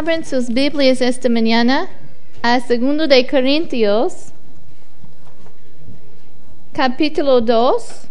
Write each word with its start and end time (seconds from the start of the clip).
Abren 0.00 0.24
sus 0.24 0.48
Biblias 0.48 1.02
esta 1.02 1.28
mañana 1.28 1.86
a 2.42 2.58
2 2.58 3.06
de 3.06 3.26
Corintios, 3.26 4.28
capítulo 6.72 7.42
2. 7.42 8.08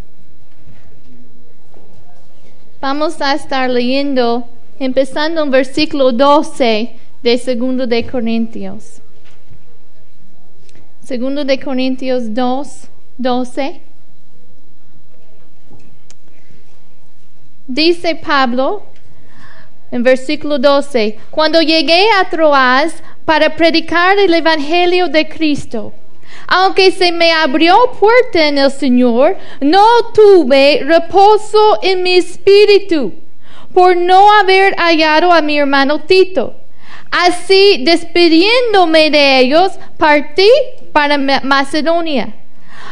Vamos 2.79 3.19
a 3.19 3.33
estar 3.33 3.67
leyendo, 3.71 4.47
empezando 4.79 5.41
en 5.41 5.49
versículo 5.49 6.11
12 6.11 6.95
de 7.23 7.55
2 7.55 7.89
de 7.89 8.05
Corintios. 8.05 9.01
2 11.09 11.47
de 11.47 11.59
Corintios 11.59 12.35
2, 12.35 12.87
12. 13.17 13.81
Dice 17.65 18.13
Pablo, 18.13 18.83
en 19.91 20.03
versículo 20.03 20.59
12, 20.59 21.17
cuando 21.31 21.61
llegué 21.61 22.05
a 22.19 22.29
Troas 22.29 22.93
para 23.25 23.55
predicar 23.55 24.17
el 24.17 24.33
Evangelio 24.33 25.07
de 25.07 25.27
Cristo, 25.27 25.93
aunque 26.47 26.91
se 26.91 27.11
me 27.11 27.31
abrió 27.31 27.75
puerta 27.99 28.47
en 28.47 28.57
el 28.57 28.71
Señor, 28.71 29.37
no 29.61 29.85
tuve 30.13 30.81
reposo 30.83 31.79
en 31.81 32.03
mi 32.03 32.15
espíritu 32.15 33.13
por 33.73 33.95
no 33.95 34.31
haber 34.39 34.75
hallado 34.77 35.31
a 35.31 35.41
mi 35.41 35.57
hermano 35.57 35.99
Tito. 36.01 36.55
Así, 37.11 37.83
despidiéndome 37.83 39.09
de 39.09 39.39
ellos, 39.39 39.71
partí 39.97 40.49
para 40.91 41.17
Macedonia. 41.17 42.33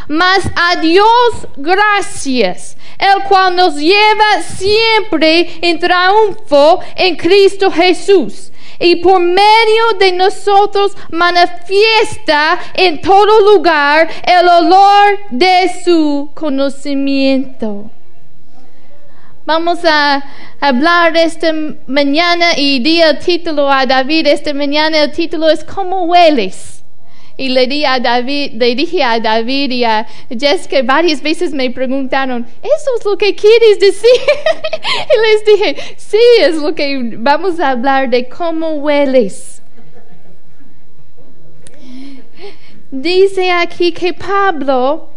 Mas 0.08 0.50
a 0.56 0.78
Dios 0.78 1.48
gracias 1.58 2.78
el 2.98 3.24
cual 3.24 3.56
nos 3.56 3.76
lleva 3.76 4.42
siempre 4.42 5.60
en 5.62 5.80
triunfo 5.80 6.80
en 6.96 7.16
Cristo 7.16 7.70
Jesús 7.70 8.52
y 8.80 8.98
por 8.98 9.20
medio 9.20 9.94
de 10.00 10.12
nosotros 10.12 10.96
manifiesta 11.10 12.60
en 12.74 13.02
todo 13.02 13.54
lugar 13.54 14.08
el 14.24 14.48
olor 14.48 15.20
de 15.32 15.72
su 15.84 16.30
conocimiento. 16.34 17.90
Vamos 19.46 19.80
a 19.86 20.24
hablar 20.60 21.16
esta 21.16 21.54
mañana 21.88 22.58
y 22.58 22.80
di 22.80 23.02
el 23.02 23.18
título 23.20 23.72
a 23.72 23.86
David 23.86 24.28
esta 24.28 24.54
mañana. 24.54 25.04
El 25.04 25.12
título 25.12 25.50
es 25.50 25.64
¿Cómo 25.64 26.04
hueles? 26.04 26.84
Y 27.38 27.50
le, 27.50 27.68
di 27.68 27.86
a 27.86 28.00
David, 28.00 28.54
le 28.54 28.74
dije 28.74 29.04
a 29.04 29.20
David 29.20 29.72
y 29.72 29.84
a 29.84 30.08
Jessica 30.30 30.82
varias 30.84 31.22
veces 31.22 31.54
me 31.54 31.70
preguntaron, 31.70 32.48
¿eso 32.64 32.90
es 32.98 33.06
lo 33.06 33.16
que 33.16 33.36
quieres 33.36 33.80
decir? 33.80 34.10
y 35.14 35.28
les 35.28 35.46
dije, 35.46 35.96
sí, 35.98 36.18
es 36.40 36.56
lo 36.56 36.74
que 36.74 37.16
vamos 37.18 37.60
a 37.60 37.70
hablar 37.72 38.10
de 38.10 38.28
cómo 38.28 38.72
hueles. 38.76 39.62
Dice 42.90 43.52
aquí 43.52 43.92
que 43.92 44.14
Pablo 44.14 45.17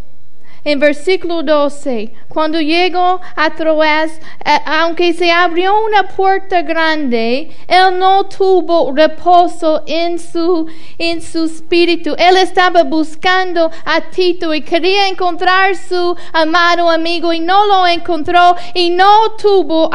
en 0.64 0.78
versículo 0.78 1.42
12, 1.42 2.12
cuando 2.28 2.60
llegó 2.60 3.20
a 3.36 3.50
Troas, 3.50 4.12
eh, 4.44 4.58
aunque 4.66 5.12
se 5.12 5.30
abrió 5.30 5.84
una 5.84 6.08
puerta 6.08 6.62
grande, 6.62 7.50
él 7.66 7.98
no 7.98 8.24
tuvo 8.24 8.92
reposo 8.94 9.82
en 9.86 10.18
su, 10.18 10.66
en 10.98 11.22
su 11.22 11.44
espíritu. 11.44 12.14
Él 12.18 12.36
estaba 12.36 12.82
buscando 12.82 13.70
a 13.84 14.00
Tito 14.10 14.52
y 14.54 14.62
quería 14.62 15.08
encontrar 15.08 15.76
su 15.76 16.16
amado 16.32 16.90
amigo 16.90 17.32
y 17.32 17.40
no 17.40 17.66
lo 17.66 17.86
encontró 17.86 18.56
y 18.74 18.90
no 18.90 19.32
tuvo, 19.40 19.90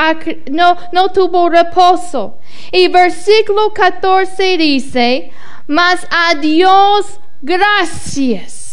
no, 0.49 0.77
no 0.91 1.09
tuvo 1.09 1.49
reposo. 1.49 2.37
Y 2.71 2.87
versículo 2.87 3.71
14 3.73 4.57
dice, 4.57 5.31
mas 5.67 6.05
a 6.09 6.35
Dios 6.35 7.19
gracias 7.41 8.64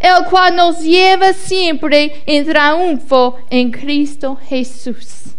el 0.00 0.24
cual 0.24 0.56
nos 0.56 0.80
lleva 0.80 1.32
siempre 1.32 2.22
en 2.26 2.46
triunfo 2.46 3.38
en 3.50 3.70
Cristo 3.70 4.38
Jesús. 4.48 5.34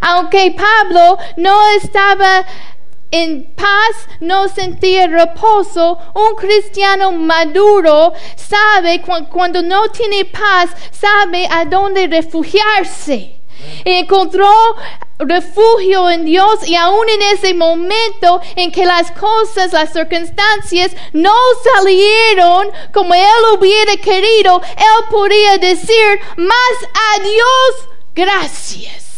Aunque 0.00 0.54
Pablo 0.56 1.18
no 1.36 1.56
estaba 1.76 2.44
en 3.10 3.52
paz, 3.54 4.08
no 4.20 4.48
sentía 4.48 5.08
reposo, 5.08 5.98
un 6.14 6.36
cristiano 6.36 7.10
maduro 7.12 8.12
sabe 8.36 9.02
cuando 9.02 9.62
no 9.62 9.88
tiene 9.88 10.24
paz, 10.26 10.70
sabe 10.92 11.46
a 11.50 11.64
dónde 11.64 12.06
refugiarse. 12.06 13.39
Encontró 13.84 14.50
refugio 15.18 16.08
en 16.10 16.24
Dios 16.24 16.66
y 16.66 16.76
aún 16.76 17.08
en 17.08 17.22
ese 17.22 17.54
momento 17.54 18.40
en 18.56 18.72
que 18.72 18.86
las 18.86 19.10
cosas, 19.12 19.72
las 19.72 19.92
circunstancias 19.92 20.92
no 21.12 21.34
salieron 21.74 22.68
como 22.92 23.14
él 23.14 23.58
hubiera 23.58 23.96
querido, 23.96 24.60
él 24.62 25.04
podría 25.10 25.58
decir 25.58 26.20
más 26.36 26.56
a 26.94 27.22
Dios 27.22 27.88
gracias. 28.14 29.09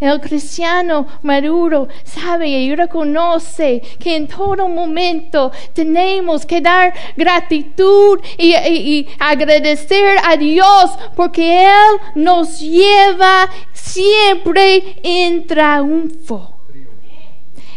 El 0.00 0.18
cristiano 0.18 1.06
maduro 1.22 1.88
sabe 2.04 2.48
y 2.48 2.74
reconoce 2.74 3.82
que 3.98 4.16
en 4.16 4.28
todo 4.28 4.66
momento 4.66 5.52
tenemos 5.74 6.46
que 6.46 6.62
dar 6.62 6.94
gratitud 7.18 8.18
y, 8.38 9.06
agradecer 9.18 10.16
a 10.24 10.38
Dios 10.38 10.90
porque 11.14 11.66
Él 11.66 12.00
nos 12.14 12.60
lleva 12.60 13.50
siempre 13.72 14.96
en 15.02 15.46
triunfo. 15.46 16.56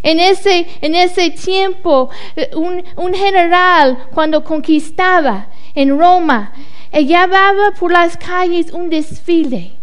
En 0.01 0.19
ese, 0.19 0.66
en 0.81 0.95
ese 0.95 1.29
tiempo, 1.31 2.09
un, 2.55 2.84
un 2.95 3.13
general 3.13 4.07
cuando 4.13 4.44
conquistaba 4.44 5.47
en 5.75 5.97
Roma, 5.97 6.53
llevaba 6.91 7.72
por 7.78 7.91
las 7.91 8.16
calles 8.17 8.72
un 8.72 8.90
desfile 8.90 9.82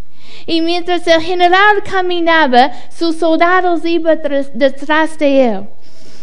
y 0.51 0.63
mientras 0.63 1.07
el 1.07 1.23
general 1.23 1.81
caminaba, 1.85 2.73
sus 2.91 3.15
soldados 3.15 3.85
iban 3.85 4.21
detrás 4.53 5.17
de 5.17 5.47
él. 5.47 5.69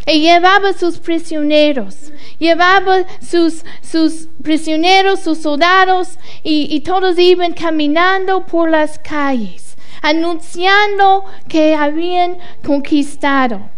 Y 0.05 0.19
llevaba 0.19 0.73
sus 0.73 0.97
prisioneros, 0.97 2.11
llevaba 2.37 3.05
sus, 3.21 3.63
sus 3.81 4.27
prisioneros, 4.43 5.21
sus 5.21 5.37
soldados, 5.37 6.19
y, 6.43 6.67
y 6.69 6.81
todos 6.81 7.17
iban 7.17 7.53
caminando 7.53 8.45
por 8.45 8.69
las 8.69 8.99
calles, 8.99 9.77
anunciando 10.01 11.23
que 11.47 11.73
habían 11.73 12.37
conquistado. 12.65 13.69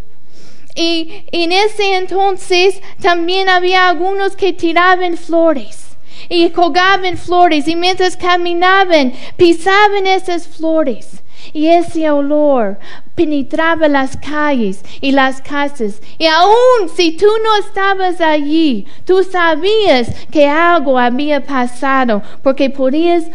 Y 0.73 1.25
en 1.31 1.51
ese 1.51 1.95
entonces 1.95 2.81
también 2.99 3.49
había 3.49 3.87
algunos 3.87 4.35
que 4.35 4.51
tiraban 4.51 5.15
flores 5.15 5.88
y 6.29 6.49
colgaban 6.51 7.17
flores 7.17 7.67
y 7.67 7.75
mientras 7.75 8.15
caminaban 8.15 9.13
pisaban 9.35 10.07
esas 10.07 10.47
flores. 10.47 11.23
Y 11.51 11.67
ese 11.67 12.09
olor 12.11 12.77
penetraba 13.15 13.87
las 13.87 14.15
calles 14.17 14.83
y 15.01 15.11
las 15.11 15.41
casas. 15.41 16.01
Y 16.19 16.27
aun 16.27 16.89
si 16.95 17.17
tú 17.17 17.25
no 17.43 17.55
estabas 17.57 18.21
allí, 18.21 18.85
tú 19.05 19.23
sabías 19.23 20.27
que 20.27 20.47
algo 20.47 20.99
había 20.99 21.43
pasado 21.43 22.21
porque 22.43 22.69
podías 22.69 23.25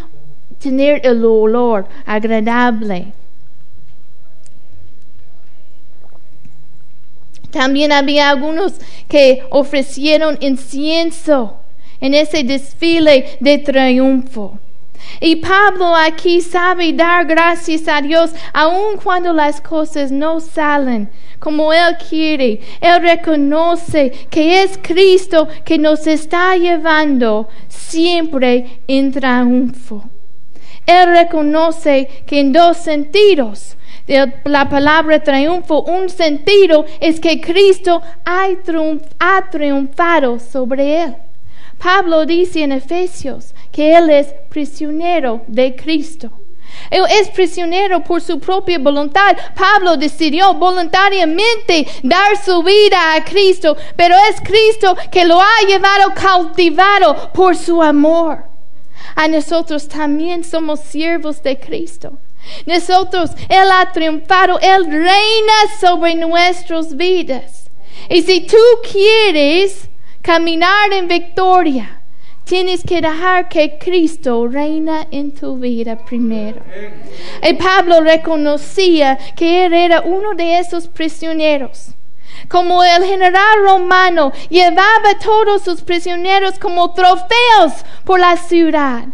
tener 0.60 1.00
el 1.04 1.24
olor 1.24 1.88
agradable. 2.06 3.12
También 7.50 7.92
había 7.92 8.30
algunos 8.30 8.74
que 9.08 9.44
ofrecieron 9.50 10.36
incienso 10.40 11.63
en 12.04 12.12
ese 12.12 12.44
desfile 12.44 13.38
de 13.40 13.56
triunfo. 13.58 14.58
Y 15.20 15.36
Pablo 15.36 15.96
aquí 15.96 16.42
sabe 16.42 16.92
dar 16.92 17.24
gracias 17.24 17.88
a 17.88 18.02
Dios 18.02 18.30
aun 18.52 18.98
cuando 19.02 19.32
las 19.32 19.58
cosas 19.62 20.12
no 20.12 20.38
salen 20.38 21.08
como 21.38 21.72
Él 21.72 21.96
quiere. 22.08 22.60
Él 22.82 23.00
reconoce 23.00 24.10
que 24.28 24.62
es 24.62 24.78
Cristo 24.82 25.48
que 25.64 25.78
nos 25.78 26.06
está 26.06 26.56
llevando 26.56 27.48
siempre 27.68 28.80
en 28.86 29.10
triunfo. 29.10 30.04
Él 30.84 31.08
reconoce 31.08 32.24
que 32.26 32.40
en 32.40 32.52
dos 32.52 32.76
sentidos 32.76 33.78
de 34.06 34.30
la 34.44 34.68
palabra 34.68 35.22
triunfo, 35.22 35.82
un 35.84 36.10
sentido 36.10 36.84
es 37.00 37.18
que 37.18 37.40
Cristo 37.40 38.02
ha, 38.26 38.48
triunfado 39.50 40.38
sobre 40.38 41.04
él. 41.04 41.14
Pablo 41.84 42.24
dice 42.24 42.62
en 42.62 42.72
Efesios 42.72 43.52
que 43.70 43.94
él 43.94 44.08
es 44.08 44.28
prisionero 44.48 45.42
de 45.46 45.76
Cristo. 45.76 46.30
Él 46.88 47.04
es 47.10 47.28
prisionero 47.28 48.02
por 48.02 48.22
su 48.22 48.40
propia 48.40 48.78
voluntad. 48.78 49.36
Pablo 49.54 49.98
decidió 49.98 50.54
voluntariamente 50.54 51.86
dar 52.02 52.42
su 52.42 52.62
vida 52.62 53.14
a 53.14 53.22
Cristo, 53.22 53.76
pero 53.96 54.14
es 54.30 54.40
Cristo 54.40 54.96
que 55.12 55.26
lo 55.26 55.38
ha 55.38 55.66
llevado 55.68 56.14
cautivado 56.14 57.30
por 57.34 57.54
su 57.54 57.82
amor. 57.82 58.44
A 59.14 59.28
nosotros 59.28 59.86
también 59.86 60.42
somos 60.42 60.80
siervos 60.80 61.42
de 61.42 61.60
Cristo. 61.60 62.14
Nosotros, 62.64 63.32
Él 63.50 63.68
ha 63.70 63.92
triunfado, 63.92 64.58
Él 64.60 64.86
reina 64.86 65.54
sobre 65.78 66.14
nuestras 66.14 66.96
vidas. 66.96 67.70
Y 68.08 68.22
si 68.22 68.40
tú 68.40 68.56
quieres 68.90 69.90
caminar 70.24 70.90
en 70.94 71.06
victoria, 71.06 72.00
tienes 72.44 72.82
que 72.82 73.02
dejar 73.02 73.46
que 73.50 73.76
Cristo 73.78 74.48
reina 74.48 75.06
en 75.10 75.32
tu 75.32 75.58
vida 75.58 75.98
primero. 75.98 76.62
Y 77.42 77.52
Pablo 77.54 78.00
reconocía 78.00 79.18
que 79.36 79.66
él 79.66 79.74
era 79.74 80.00
uno 80.00 80.34
de 80.34 80.58
esos 80.58 80.88
prisioneros. 80.88 81.90
Como 82.48 82.82
el 82.82 83.04
general 83.04 83.62
romano 83.64 84.32
llevaba 84.48 85.18
todos 85.22 85.62
sus 85.62 85.82
prisioneros 85.82 86.58
como 86.58 86.94
trofeos 86.94 87.84
por 88.04 88.18
la 88.18 88.38
ciudad. 88.38 89.04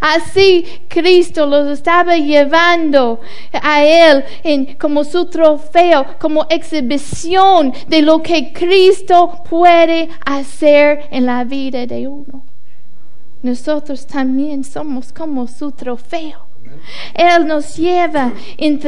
Así 0.00 0.64
Cristo 0.88 1.44
los 1.44 1.68
estaba 1.68 2.16
llevando 2.16 3.20
a 3.52 3.84
Él 3.84 4.24
en, 4.42 4.74
como 4.76 5.04
su 5.04 5.26
trofeo, 5.26 6.06
como 6.18 6.46
exhibición 6.48 7.74
de 7.86 8.00
lo 8.00 8.22
que 8.22 8.52
Cristo 8.52 9.42
puede 9.48 10.08
hacer 10.24 11.06
en 11.10 11.26
la 11.26 11.44
vida 11.44 11.86
de 11.86 12.08
uno. 12.08 12.44
Nosotros 13.42 14.06
también 14.06 14.64
somos 14.64 15.12
como 15.12 15.46
su 15.46 15.72
trofeo. 15.72 16.46
Él 17.14 17.46
nos 17.46 17.76
lleva 17.76 18.32
en 18.56 18.78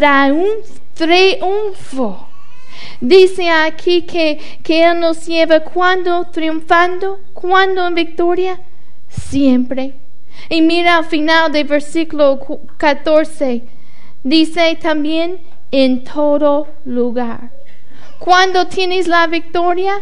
triunfo. 0.94 2.29
Dice 3.00 3.50
aquí 3.50 4.03
que, 4.03 4.38
que 4.62 4.85
Él 4.85 4.99
nos 4.99 5.26
lleva 5.26 5.61
cuando 5.61 6.25
triunfando, 6.31 7.20
cuando 7.35 7.87
en 7.87 7.94
victoria, 7.94 8.61
siempre 9.09 10.01
y 10.49 10.62
mira 10.62 10.99
al 10.99 11.05
final 11.05 11.53
del 11.53 11.67
versículo 11.67 12.41
14, 12.77 13.62
dice 14.23 14.79
también 14.81 15.39
en 15.71 16.05
todo 16.05 16.69
lugar. 16.85 17.50
Cuando 18.19 18.67
tienes 18.67 19.09
la 19.09 19.27
victoria, 19.27 19.94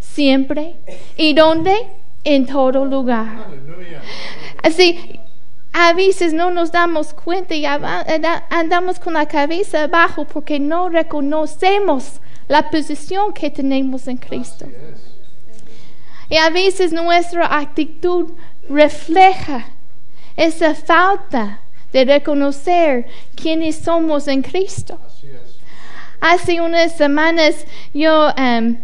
siempre. 0.00 0.76
¿Y 1.16 1.34
dónde? 1.34 1.74
En 2.24 2.46
todo 2.46 2.84
lugar. 2.84 3.46
Así, 4.62 5.20
a 5.72 5.92
veces 5.92 6.32
no 6.32 6.50
nos 6.50 6.72
damos 6.72 7.14
cuenta 7.14 7.54
y 7.54 7.64
andamos 7.64 8.98
con 8.98 9.14
la 9.14 9.26
cabeza 9.26 9.84
abajo 9.84 10.24
porque 10.24 10.58
no 10.58 10.88
reconocemos 10.88 12.20
la 12.48 12.68
posición 12.70 13.32
que 13.32 13.50
tenemos 13.50 14.08
en 14.08 14.16
Cristo. 14.16 14.66
Y 16.30 16.36
a 16.36 16.50
veces 16.50 16.92
nuestra 16.92 17.56
actitud 17.56 18.32
refleja 18.68 19.66
esa 20.38 20.74
falta 20.74 21.60
de 21.92 22.04
reconocer 22.04 23.06
quiénes 23.34 23.76
somos 23.76 24.28
en 24.28 24.40
Cristo. 24.40 24.98
Hace 26.20 26.60
unas 26.60 26.96
semanas 26.96 27.66
yo 27.92 28.30
em, 28.36 28.78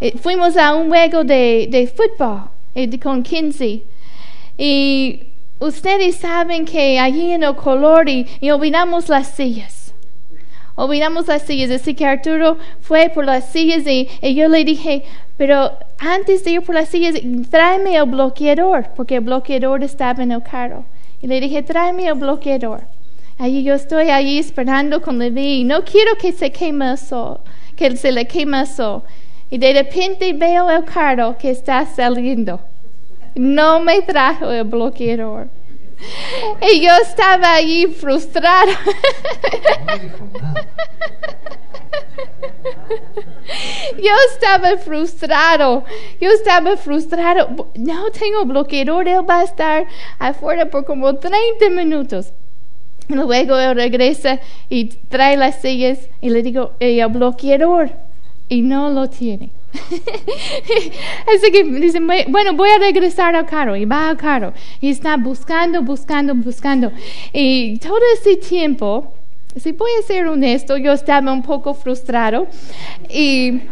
eh, 0.00 0.16
fuimos 0.18 0.56
a 0.56 0.74
un 0.74 0.88
juego 0.88 1.24
de, 1.24 1.68
de 1.70 1.86
fútbol 1.86 2.50
eh, 2.74 2.98
con 2.98 3.22
Kinsey 3.22 3.84
y 4.56 5.28
ustedes 5.58 6.16
saben 6.16 6.64
que 6.64 6.98
allí 6.98 7.32
en 7.32 7.42
el 7.42 7.54
color 7.56 8.08
y, 8.08 8.26
olvidamos 8.50 9.08
las 9.08 9.28
sillas. 9.28 9.83
Olvidamos 10.76 11.28
las 11.28 11.42
sillas, 11.42 11.70
así 11.70 11.94
que 11.94 12.04
Arturo 12.04 12.58
fue 12.80 13.08
por 13.08 13.24
las 13.24 13.50
sillas 13.50 13.84
y 13.86 14.34
yo 14.34 14.48
le 14.48 14.64
dije, 14.64 15.04
pero 15.36 15.72
antes 15.98 16.44
de 16.44 16.52
ir 16.52 16.62
por 16.62 16.74
las 16.74 16.88
sillas, 16.88 17.14
tráeme 17.50 17.96
el 17.96 18.06
bloqueador, 18.06 18.88
porque 18.96 19.16
el 19.16 19.20
bloqueador 19.22 19.82
estaba 19.82 20.22
en 20.22 20.32
el 20.32 20.42
carro. 20.42 20.84
Y 21.22 21.26
le 21.26 21.40
dije, 21.40 21.62
tráeme 21.62 22.06
el 22.06 22.14
bloqueador. 22.14 22.82
Allí 23.38 23.64
yo 23.64 23.74
estoy 23.74 24.10
ahí 24.10 24.38
esperando 24.38 25.00
con 25.02 25.18
Levi. 25.18 25.64
No 25.64 25.84
quiero 25.84 26.16
que 26.16 26.32
se 26.32 26.52
queme 26.52 26.92
el 26.92 26.98
que 27.76 27.96
se 27.96 28.12
le 28.12 28.26
queme 28.26 28.60
el 28.60 28.66
sol. 28.66 29.02
Y 29.50 29.58
de 29.58 29.72
repente 29.72 30.32
veo 30.32 30.70
el 30.70 30.84
carro 30.84 31.36
que 31.38 31.50
está 31.50 31.84
saliendo. 31.86 32.60
No 33.34 33.80
me 33.80 34.02
trajo 34.02 34.50
el 34.50 34.64
bloqueador. 34.64 35.48
Y 36.60 36.80
yo 36.80 36.92
estaba 37.02 37.54
ahí 37.54 37.86
frustrada. 37.86 38.78
Yo 44.02 44.12
estaba 44.32 44.76
frustrado. 44.78 45.84
Yo 46.20 46.30
estaba 46.30 46.76
frustrado. 46.76 47.70
No 47.76 48.10
tengo 48.10 48.44
bloqueador. 48.44 49.08
Él 49.08 49.28
va 49.28 49.40
a 49.40 49.44
estar 49.44 49.86
afuera 50.18 50.66
por 50.66 50.84
como 50.84 51.14
30 51.16 51.70
minutos. 51.70 52.32
Luego 53.08 53.58
él 53.58 53.74
regresa 53.74 54.40
y 54.68 54.86
trae 54.86 55.36
las 55.36 55.60
sillas 55.60 55.98
y 56.20 56.30
le 56.30 56.42
digo, 56.42 56.72
el 56.80 57.06
bloqueador. 57.08 57.90
Y 58.48 58.62
no 58.62 58.90
lo 58.90 59.08
tiene. 59.08 59.50
Así 61.34 61.50
que 61.52 61.64
dice, 61.64 62.00
bueno, 62.28 62.54
voy 62.54 62.70
a 62.70 62.78
regresar 62.78 63.34
al 63.34 63.46
carro. 63.46 63.76
Y 63.76 63.84
va 63.84 64.08
al 64.08 64.16
carro. 64.16 64.52
Y 64.80 64.90
está 64.90 65.16
buscando, 65.16 65.82
buscando, 65.82 66.34
buscando. 66.34 66.92
Y 67.32 67.78
todo 67.78 68.00
ese 68.14 68.36
tiempo 68.36 69.14
si 69.56 69.72
voy 69.72 69.90
a 69.98 70.02
ser 70.02 70.26
honesto, 70.26 70.76
yo 70.76 70.92
estaba 70.92 71.32
un 71.32 71.42
poco 71.42 71.74
frustrado 71.74 72.48
y, 73.08 73.62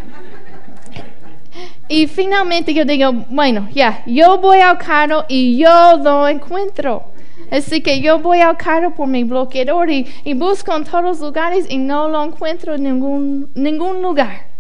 y 1.89 2.07
finalmente 2.07 2.73
yo 2.73 2.85
digo, 2.85 3.13
bueno, 3.29 3.69
ya, 3.73 4.03
yo 4.07 4.39
voy 4.39 4.59
al 4.59 4.79
carro 4.79 5.25
y 5.29 5.59
yo 5.59 5.99
lo 5.99 6.29
encuentro. 6.29 7.05
Así 7.51 7.83
que 7.83 8.01
yo 8.01 8.19
voy 8.21 8.41
al 8.41 8.57
carro 8.57 8.95
por 8.95 9.09
mi 9.09 9.25
bloqueador 9.25 9.91
y, 9.91 10.07
y 10.25 10.35
busco 10.35 10.75
en 10.75 10.85
todos 10.85 11.03
los 11.03 11.21
lugares 11.21 11.67
y 11.69 11.79
no 11.79 12.09
lo 12.09 12.25
encuentro 12.25 12.75
en 12.77 12.85
ningún, 12.85 13.51
ningún 13.55 14.01
lugar. 14.01 14.52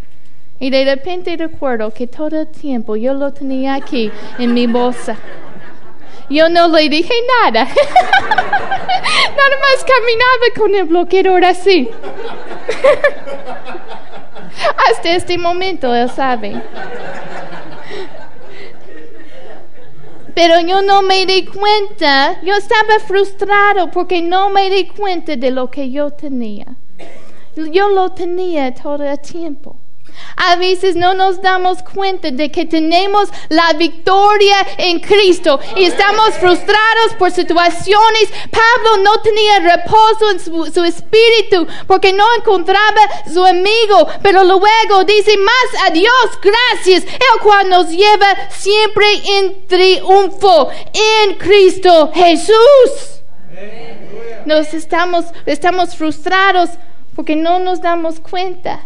Y 0.62 0.70
de 0.70 0.84
repente 0.84 1.36
recuerdo 1.36 1.92
que 1.92 2.06
todo 2.06 2.40
el 2.40 2.46
tiempo 2.46 2.94
yo 2.94 3.14
lo 3.14 3.32
tenía 3.32 3.74
aquí 3.74 4.12
en 4.38 4.54
mi 4.54 4.68
bolsa. 4.68 5.16
Yo 6.30 6.48
no 6.48 6.68
le 6.68 6.88
dije 6.88 7.12
nada. 7.42 7.64
nada 7.74 9.56
más 9.60 9.84
caminaba 9.84 10.46
con 10.56 10.72
el 10.76 10.84
bloqueador 10.84 11.44
así. 11.44 11.90
Hasta 14.88 15.16
este 15.16 15.36
momento 15.36 15.92
él 15.92 16.08
sabe. 16.08 16.62
Pero 20.32 20.60
yo 20.60 20.80
no 20.80 21.02
me 21.02 21.26
di 21.26 21.44
cuenta, 21.44 22.40
yo 22.42 22.54
estaba 22.54 23.00
frustrado 23.04 23.90
porque 23.90 24.22
no 24.22 24.50
me 24.50 24.70
di 24.70 24.86
cuenta 24.86 25.34
de 25.34 25.50
lo 25.50 25.72
que 25.72 25.90
yo 25.90 26.12
tenía. 26.12 26.66
Yo 27.56 27.88
lo 27.88 28.12
tenía 28.12 28.72
todo 28.72 29.02
el 29.02 29.18
tiempo. 29.18 29.81
A 30.36 30.56
veces 30.56 30.96
no 30.96 31.14
nos 31.14 31.40
damos 31.40 31.82
cuenta 31.82 32.30
de 32.30 32.50
que 32.50 32.64
tenemos 32.64 33.28
la 33.48 33.72
victoria 33.74 34.56
en 34.78 35.00
Cristo 35.00 35.60
y 35.76 35.84
estamos 35.84 36.34
frustrados 36.34 37.14
por 37.18 37.30
situaciones. 37.30 38.30
Pablo 38.50 39.02
no 39.02 39.20
tenía 39.20 39.60
reposo 39.60 40.30
en 40.30 40.40
su, 40.40 40.84
espíritu 40.84 41.66
porque 41.86 42.12
no 42.12 42.24
encontraba 42.36 43.00
su 43.32 43.44
amigo, 43.44 44.08
pero 44.22 44.42
luego 44.44 45.04
dice 45.06 45.36
más 45.38 45.86
a 45.86 45.90
Dios 45.90 46.12
gracias, 46.42 47.04
el 47.04 47.40
cual 47.42 47.68
nos 47.68 47.88
lleva 47.88 48.50
siempre 48.50 49.06
en 49.38 49.66
triunfo 49.66 50.70
en 50.92 51.34
Cristo 51.36 52.10
Jesús. 52.14 53.22
Nos 54.44 54.74
estamos, 54.74 55.26
estamos 55.46 55.94
frustrados 55.94 56.70
porque 57.14 57.36
no 57.36 57.58
nos 57.58 57.80
damos 57.80 58.18
cuenta 58.18 58.80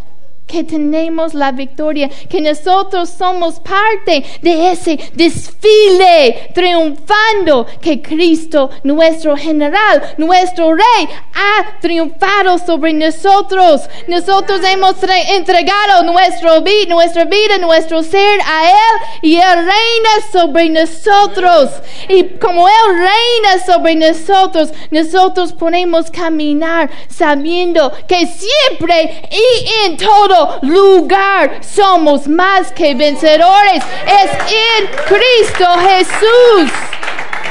que 0.47 0.62
tenemos 0.62 1.35
la 1.35 1.50
victoria, 1.53 2.09
que 2.29 2.41
nosotros 2.41 3.11
somos 3.11 3.59
parte 3.61 4.25
de 4.43 4.71
ese 4.73 4.99
desfile 5.15 6.50
triunfando 6.55 7.67
que 7.81 8.00
Cristo, 8.00 8.71
nuestro 8.85 9.37
general, 9.37 10.15
nuestro 10.19 10.75
rey, 10.75 11.09
ha 11.35 11.81
triunfado 11.81 12.59
sobre 12.59 12.93
nosotros. 12.93 13.83
Nosotros 14.07 14.61
hemos 14.65 14.95
entregado 15.29 16.05
nuestro, 16.05 16.61
nuestra 16.88 17.25
vida, 17.25 17.59
nuestro 17.59 18.03
ser 18.03 18.41
a 18.47 18.71
Él 18.71 19.21
y 19.23 19.37
Él 19.37 19.57
reina 19.57 20.11
sobre 20.31 20.69
nosotros. 20.69 21.71
Y 22.09 22.25
como 22.38 22.69
Él 22.69 22.75
reina 22.95 23.65
sobre 23.65 23.97
nosotros, 23.97 24.71
nosotros 24.91 25.53
podemos 25.53 26.11
caminar 26.11 26.88
sabiendo 27.09 27.93
que 28.07 28.26
siempre 28.26 29.29
y 29.31 29.87
en 29.87 29.97
todo 29.97 30.36
lugar 30.62 31.61
somos 31.62 32.26
más 32.28 32.73
que 32.73 32.95
vencedores. 32.95 33.83
Es 34.07 34.31
en 34.52 34.87
Cristo 35.07 35.66
Jesús. 35.88 36.73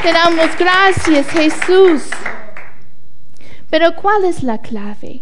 Te 0.01 0.13
damos 0.13 0.49
gracias, 0.57 1.27
Jesús. 1.29 2.03
Pero 3.69 3.95
¿cuál 3.95 4.25
es 4.25 4.43
la 4.43 4.59
clave? 4.59 5.21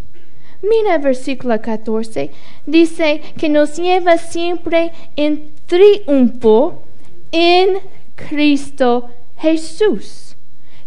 Mira 0.62 0.96
el 0.96 1.02
versículo 1.02 1.62
14. 1.62 2.32
Dice 2.66 3.22
que 3.38 3.50
nos 3.50 3.76
lleva 3.78 4.18
siempre 4.18 4.92
en 5.16 5.54
triunfo 5.66 6.84
en 7.32 7.80
Cristo 8.16 9.10
Jesús. 9.38 10.36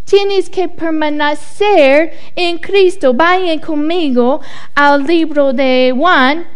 Tienes 0.05 0.49
que 0.49 0.69
permanecer 0.69 2.13
en 2.37 2.59
Cristo. 2.59 3.13
Vayan 3.13 3.59
conmigo 3.59 4.41
al 4.75 5.05
libro 5.05 5.53
de 5.53 5.93
Juan, 5.95 6.47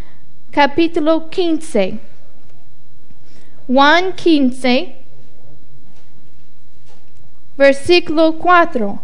capítulo 0.50 1.28
15. 1.30 1.98
Juan 3.68 4.12
15, 4.14 4.96
versículo 7.56 8.36
4. 8.36 9.00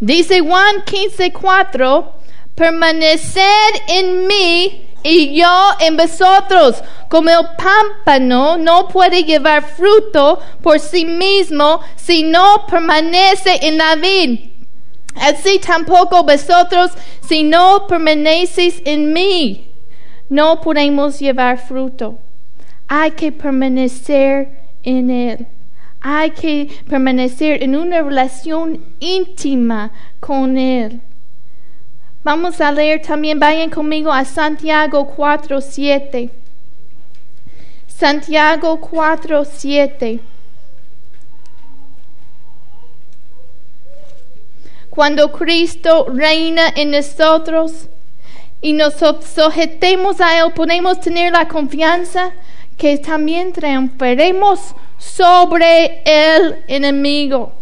Dice 0.00 0.40
Juan 0.40 0.82
15, 0.84 1.30
4, 1.30 2.14
permaneced 2.54 3.42
en 3.86 4.26
mí 4.26 4.89
y 5.02 5.34
yo 5.34 5.70
en 5.80 5.96
vosotros, 5.96 6.82
como 7.08 7.30
el 7.30 7.46
pámpano 7.56 8.56
no 8.56 8.88
puede 8.88 9.24
llevar 9.24 9.64
fruto 9.64 10.38
por 10.62 10.78
sí 10.78 11.04
mismo 11.04 11.80
si 11.96 12.22
no 12.22 12.66
permanece 12.66 13.58
en 13.62 13.78
la 13.78 13.96
vid. 13.96 14.50
Así 15.16 15.58
tampoco 15.58 16.22
vosotros 16.22 16.92
si 17.26 17.42
no 17.42 17.86
permanecéis 17.86 18.82
en 18.84 19.12
mí. 19.12 19.70
No 20.28 20.60
podemos 20.60 21.18
llevar 21.18 21.58
fruto. 21.58 22.18
Hay 22.86 23.12
que 23.12 23.32
permanecer 23.32 24.60
en 24.82 25.10
Él. 25.10 25.46
Hay 26.00 26.30
que 26.30 26.68
permanecer 26.88 27.62
en 27.62 27.76
una 27.76 28.02
relación 28.02 28.84
íntima 29.00 29.92
con 30.20 30.56
Él. 30.56 31.00
Vamos 32.22 32.60
a 32.60 32.70
leer 32.70 33.00
también, 33.00 33.40
vayan 33.40 33.70
conmigo 33.70 34.12
a 34.12 34.26
Santiago 34.26 35.06
4, 35.06 35.58
7. 35.58 36.30
Santiago 37.86 38.78
4, 38.78 39.44
7. 39.46 40.20
Cuando 44.90 45.32
Cristo 45.32 46.08
reina 46.12 46.68
en 46.76 46.90
nosotros 46.90 47.88
y 48.60 48.74
nos 48.74 48.96
sujetemos 48.96 50.20
a 50.20 50.40
Él, 50.40 50.52
podemos 50.52 51.00
tener 51.00 51.32
la 51.32 51.48
confianza 51.48 52.32
que 52.76 52.98
también 52.98 53.54
triunfaremos 53.54 54.74
sobre 54.98 56.02
el 56.04 56.64
enemigo. 56.68 57.59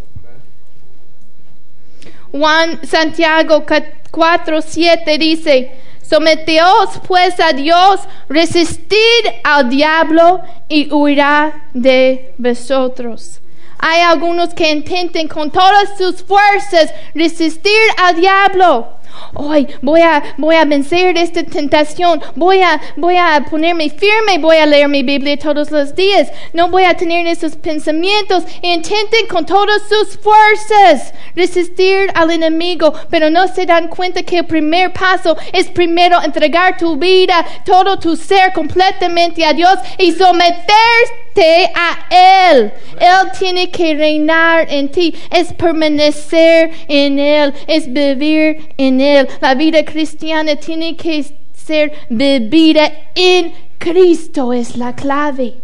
Juan 2.33 2.81
Santiago 2.85 3.65
4, 4.11 4.63
7 4.63 5.19
dice, 5.19 5.73
someteos 6.03 7.01
pues 7.07 7.39
a 7.41 7.53
Dios, 7.53 8.01
resistid 8.29 8.99
al 9.45 9.69
diablo 9.69 10.41
y 10.69 10.93
huirá 10.93 11.69
de 11.73 12.35
vosotros. 12.39 13.41
Hay 13.79 14.01
algunos 14.01 14.55
que 14.55 14.71
intenten 14.71 15.29
con 15.29 15.51
todas 15.51 15.97
sus 15.97 16.23
fuerzas 16.23 16.93
resistir 17.15 17.79
al 17.97 18.17
diablo 18.17 18.98
hoy 19.35 19.67
voy 19.83 20.01
a, 20.01 20.23
voy 20.37 20.57
a 20.57 20.65
vencer 20.65 21.17
esta 21.17 21.43
tentación, 21.43 22.21
voy 22.35 22.61
a, 22.61 22.81
voy 22.97 23.17
a 23.17 23.45
ponerme 23.49 23.91
firme, 23.91 24.39
voy 24.39 24.57
a 24.57 24.67
leer 24.67 24.89
mi 24.89 25.03
Biblia 25.03 25.37
todos 25.39 25.71
los 25.71 25.95
días, 25.95 26.31
no 26.53 26.69
voy 26.69 26.85
a 26.85 26.95
tener 26.95 27.27
esos 27.27 27.57
pensamientos. 27.57 28.45
Intenten 28.63 29.27
con 29.29 29.47
todas 29.47 29.83
sus 29.89 30.17
fuerzas 30.19 31.13
resistir 31.35 32.11
al 32.15 32.31
enemigo, 32.31 32.93
pero 33.11 33.31
no 33.31 33.47
se 33.49 33.67
dan 33.67 33.89
cuenta 33.89 34.23
que 34.23 34.39
el 34.39 34.47
primer 34.47 34.93
paso 34.93 35.37
es 35.53 35.69
primero 35.69 36.21
entregar 36.23 36.77
tu 36.77 36.97
vida, 36.97 37.45
todo 37.65 37.99
tu 37.99 38.17
ser 38.17 38.53
completamente 38.53 39.45
a 39.45 39.53
Dios 39.53 39.79
y 39.99 40.13
someterte 40.13 41.28
a 41.75 42.51
Él. 42.51 42.73
Él 43.01 43.31
tiene 43.39 43.71
que 43.71 43.95
reinar 43.95 44.67
en 44.71 44.91
ti, 44.91 45.15
es 45.31 45.53
permanecer 45.53 46.71
en 46.89 47.19
Él, 47.19 47.55
es 47.67 47.93
vivir 47.93 48.69
en 48.77 49.01
Él. 49.01 49.29
La 49.41 49.55
vida 49.55 49.85
cristiana 49.85 50.57
tiene 50.57 50.97
que 50.97 51.25
ser 51.55 51.93
vivida 52.09 52.91
en 53.15 53.53
Cristo, 53.79 54.53
es 54.53 54.77
la 54.77 54.95
clave. 54.95 55.55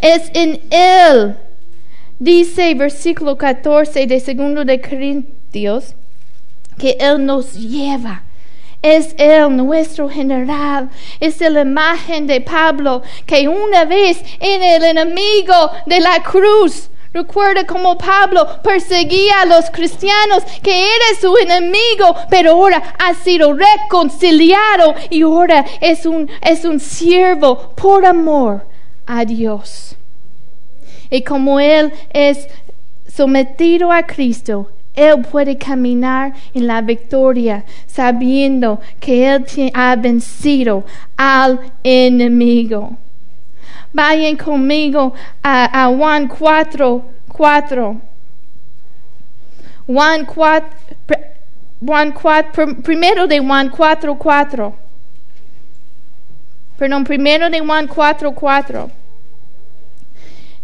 Es 0.00 0.30
en 0.34 0.60
Él. 0.70 1.36
Dice 2.18 2.74
versículo 2.74 3.36
14 3.36 4.06
de 4.06 4.20
segundo 4.20 4.64
de 4.64 4.80
Corintios 4.80 5.94
que 6.78 6.96
Él 6.98 7.24
nos 7.26 7.54
lleva. 7.54 8.25
Es 8.86 9.16
Él 9.18 9.56
nuestro 9.56 10.08
general. 10.08 10.88
Es 11.18 11.40
la 11.40 11.62
imagen 11.62 12.28
de 12.28 12.40
Pablo 12.40 13.02
que 13.26 13.48
una 13.48 13.84
vez 13.84 14.22
en 14.38 14.62
el 14.62 14.84
enemigo 14.84 15.72
de 15.86 16.00
la 16.00 16.22
cruz 16.22 16.88
Recuerda 17.16 17.64
cómo 17.64 17.96
Pablo 17.96 18.46
perseguía 18.62 19.40
a 19.40 19.46
los 19.46 19.70
cristianos, 19.70 20.44
que 20.62 20.82
era 20.82 21.18
su 21.18 21.34
enemigo, 21.38 22.14
pero 22.28 22.50
ahora 22.50 22.94
ha 22.98 23.14
sido 23.14 23.54
reconciliado 23.54 24.94
y 25.08 25.22
ahora 25.22 25.64
es 25.80 26.04
un, 26.04 26.30
es 26.42 26.66
un 26.66 26.78
siervo 26.78 27.70
por 27.74 28.04
amor 28.04 28.66
a 29.06 29.24
Dios. 29.24 29.96
Y 31.08 31.22
como 31.22 31.58
Él 31.58 31.90
es 32.10 32.48
sometido 33.08 33.90
a 33.90 34.02
Cristo, 34.02 34.70
Él 34.96 35.20
puede 35.30 35.58
caminar 35.58 36.32
en 36.54 36.66
la 36.66 36.80
victoria 36.80 37.64
sabiendo 37.86 38.80
que 38.98 39.30
Él 39.32 39.44
ha 39.74 39.94
vencido 39.94 40.84
al 41.16 41.60
enemigo. 41.84 42.96
Vayan 43.92 44.36
conmigo 44.36 45.14
a, 45.42 45.90
Juan 45.96 46.28
4, 46.28 47.04
4. 47.28 48.00
Juan 49.86 50.24
4, 50.24 50.70
Juan 51.84 52.12
4, 52.12 52.82
primero 52.82 53.26
de 53.26 53.38
Juan 53.38 53.68
4, 53.70 54.18
4. 54.18 54.74
Perdón, 56.78 57.04
primero 57.04 57.48
de 57.48 57.60
Juan 57.60 57.86
4, 57.86 58.32
4. 58.32 58.90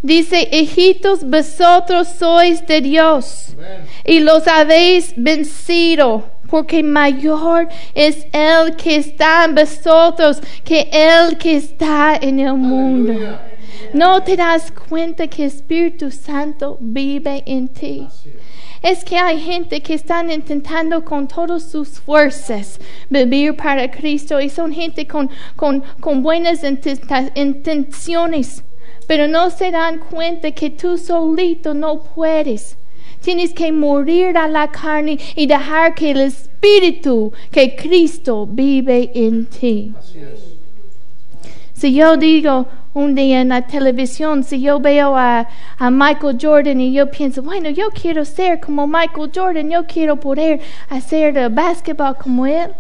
Dice, 0.03 0.49
hijitos, 0.51 1.25
vosotros 1.25 2.09
sois 2.19 2.67
de 2.67 2.81
Dios 2.81 3.57
y 4.05 4.19
los 4.21 4.49
habéis 4.49 5.15
vencido 5.17 6.25
porque 6.53 6.83
mayor 6.83 7.69
es 7.95 8.27
el 8.33 8.77
que 8.77 8.97
está 8.97 9.45
en 9.45 9.55
vosotros 9.55 10.39
que 10.65 10.87
el 10.93 11.39
que 11.39 11.57
está 11.57 12.19
en 12.21 12.41
el 12.41 12.55
mundo. 12.55 13.39
No 13.95 14.23
te 14.23 14.37
das 14.37 14.71
cuenta 14.71 15.29
que 15.29 15.47
Espíritu 15.47 16.11
Santo 16.11 16.77
vive 16.79 17.43
en 17.47 17.69
ti. 17.69 18.07
Es 18.83 19.03
que 19.03 19.17
hay 19.17 19.41
gente 19.41 19.81
que 19.81 19.95
están 19.95 20.31
intentando 20.31 21.05
con 21.05 21.27
todas 21.27 21.63
sus 21.71 22.01
fuerzas 22.01 22.79
vivir 23.09 23.57
para 23.57 23.91
Cristo 23.91 24.39
y 24.39 24.51
son 24.51 24.73
gente 24.73 25.07
con, 25.07 25.31
con, 25.57 25.83
con 26.01 26.23
buenas 26.23 26.63
intenciones, 27.35 28.65
pero 29.13 29.29
no 29.29 29.51
se 29.51 29.71
dan 29.71 29.99
cuenta 29.99 30.53
que 30.53 30.71
tú 30.71 30.97
solito 30.97 31.75
no 31.75 32.03
puedes 32.03 32.79
Tienes 33.21 33.53
que 33.53 33.71
morir 33.71 34.39
a 34.39 34.49
la 34.49 34.69
carne 34.69 35.19
y 35.37 35.47
dejar 35.47 35.95
que 35.95 36.13
el 36.13 36.23
Espíritu, 36.23 37.31
que 37.51 37.77
Cristo 37.77 38.47
vive 38.47 39.13
en 39.15 39.45
ti. 39.45 39.93
Si 41.75 41.93
yo 41.93 42.17
digo, 42.17 42.67
un 42.95 43.15
día 43.15 43.43
en 43.43 43.51
la 43.51 43.67
televisión, 43.67 44.45
si 44.45 44.63
yo 44.63 44.81
veo 44.81 45.15
a, 45.15 45.47
a, 45.77 45.91
Michael 45.91 46.39
Jordan 46.41 46.81
y 46.81 46.95
yo 46.95 47.11
pienso, 47.11 47.43
bueno, 47.43 47.69
yo 47.69 47.91
quiero 47.91 48.25
ser 48.25 48.61
como 48.61 48.87
Michael 48.87 49.31
Jordan, 49.33 49.69
yo 49.69 49.85
quiero 49.85 50.17
poder 50.17 50.63
hacer 50.89 51.37
el 51.37 51.51
básquetbol 51.51 52.17
como 52.17 52.47
él. 52.47 52.71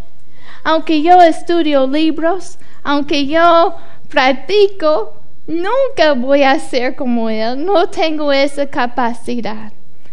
Aunque 0.64 1.02
yo 1.02 1.20
estudio 1.20 1.86
libros, 1.86 2.58
aunque 2.82 3.26
yo 3.26 3.74
practico, 4.08 5.21
nunca 5.46 6.12
voy 6.14 6.42
a 6.42 6.58
ser 6.58 6.94
como 6.94 7.28
él. 7.30 7.64
No 7.64 7.88
tengo 7.88 8.32
esa 8.32 8.66
capacidad. 8.66 9.72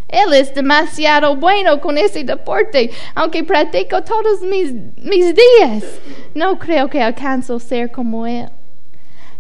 Él 0.10 0.34
es 0.34 0.54
demasiado 0.56 1.36
bueno 1.36 1.80
con 1.80 1.98
ese 1.98 2.24
deporte, 2.24 2.90
aunque 3.14 3.44
practico 3.44 4.02
todos 4.02 4.42
mis, 4.42 4.74
mis 4.98 5.36
días. 5.36 5.84
No 6.34 6.58
creo 6.58 6.90
que 6.90 7.02
alcanzo 7.02 7.58
a 7.58 7.60
ser 7.60 7.92
como 7.92 8.26
Él. 8.26 8.50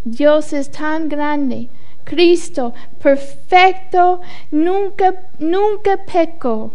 Dios 0.03 0.53
es 0.53 0.69
tan 0.69 1.09
grande. 1.09 1.69
Cristo, 2.03 2.73
perfecto, 3.01 4.21
nunca, 4.51 5.15
nunca 5.39 5.97
pecó. 5.97 6.73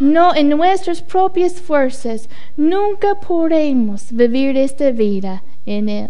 No 0.00 0.34
en 0.34 0.48
nuestras 0.48 1.00
propias 1.00 1.60
fuerzas, 1.60 2.28
nunca 2.56 3.14
podremos 3.16 4.12
vivir 4.12 4.56
esta 4.56 4.90
vida 4.90 5.44
en 5.64 5.88
Él. 5.88 6.08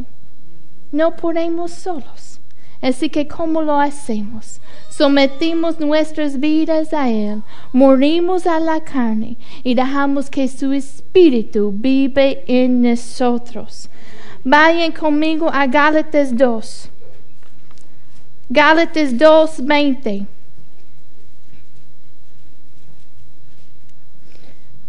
No 0.92 1.14
podemos 1.14 1.72
solos. 1.72 2.37
Así 2.80 3.08
que, 3.08 3.26
¿cómo 3.26 3.62
lo 3.62 3.80
hacemos? 3.80 4.60
sometimos 4.98 5.78
nuestras 5.78 6.40
vidas 6.40 6.92
a 6.92 7.08
Él, 7.08 7.42
morimos 7.72 8.48
a 8.48 8.58
la 8.58 8.80
carne 8.80 9.36
y 9.62 9.76
dejamos 9.76 10.28
que 10.28 10.48
su 10.48 10.72
Espíritu 10.72 11.72
vive 11.72 12.42
en 12.48 12.82
nosotros. 12.82 13.88
Vayan 14.42 14.90
conmigo 14.90 15.48
a 15.52 15.68
Gálatas 15.68 16.36
2. 16.36 16.90
Gálatas 18.48 19.16
2, 19.16 19.64
20. 19.64 20.26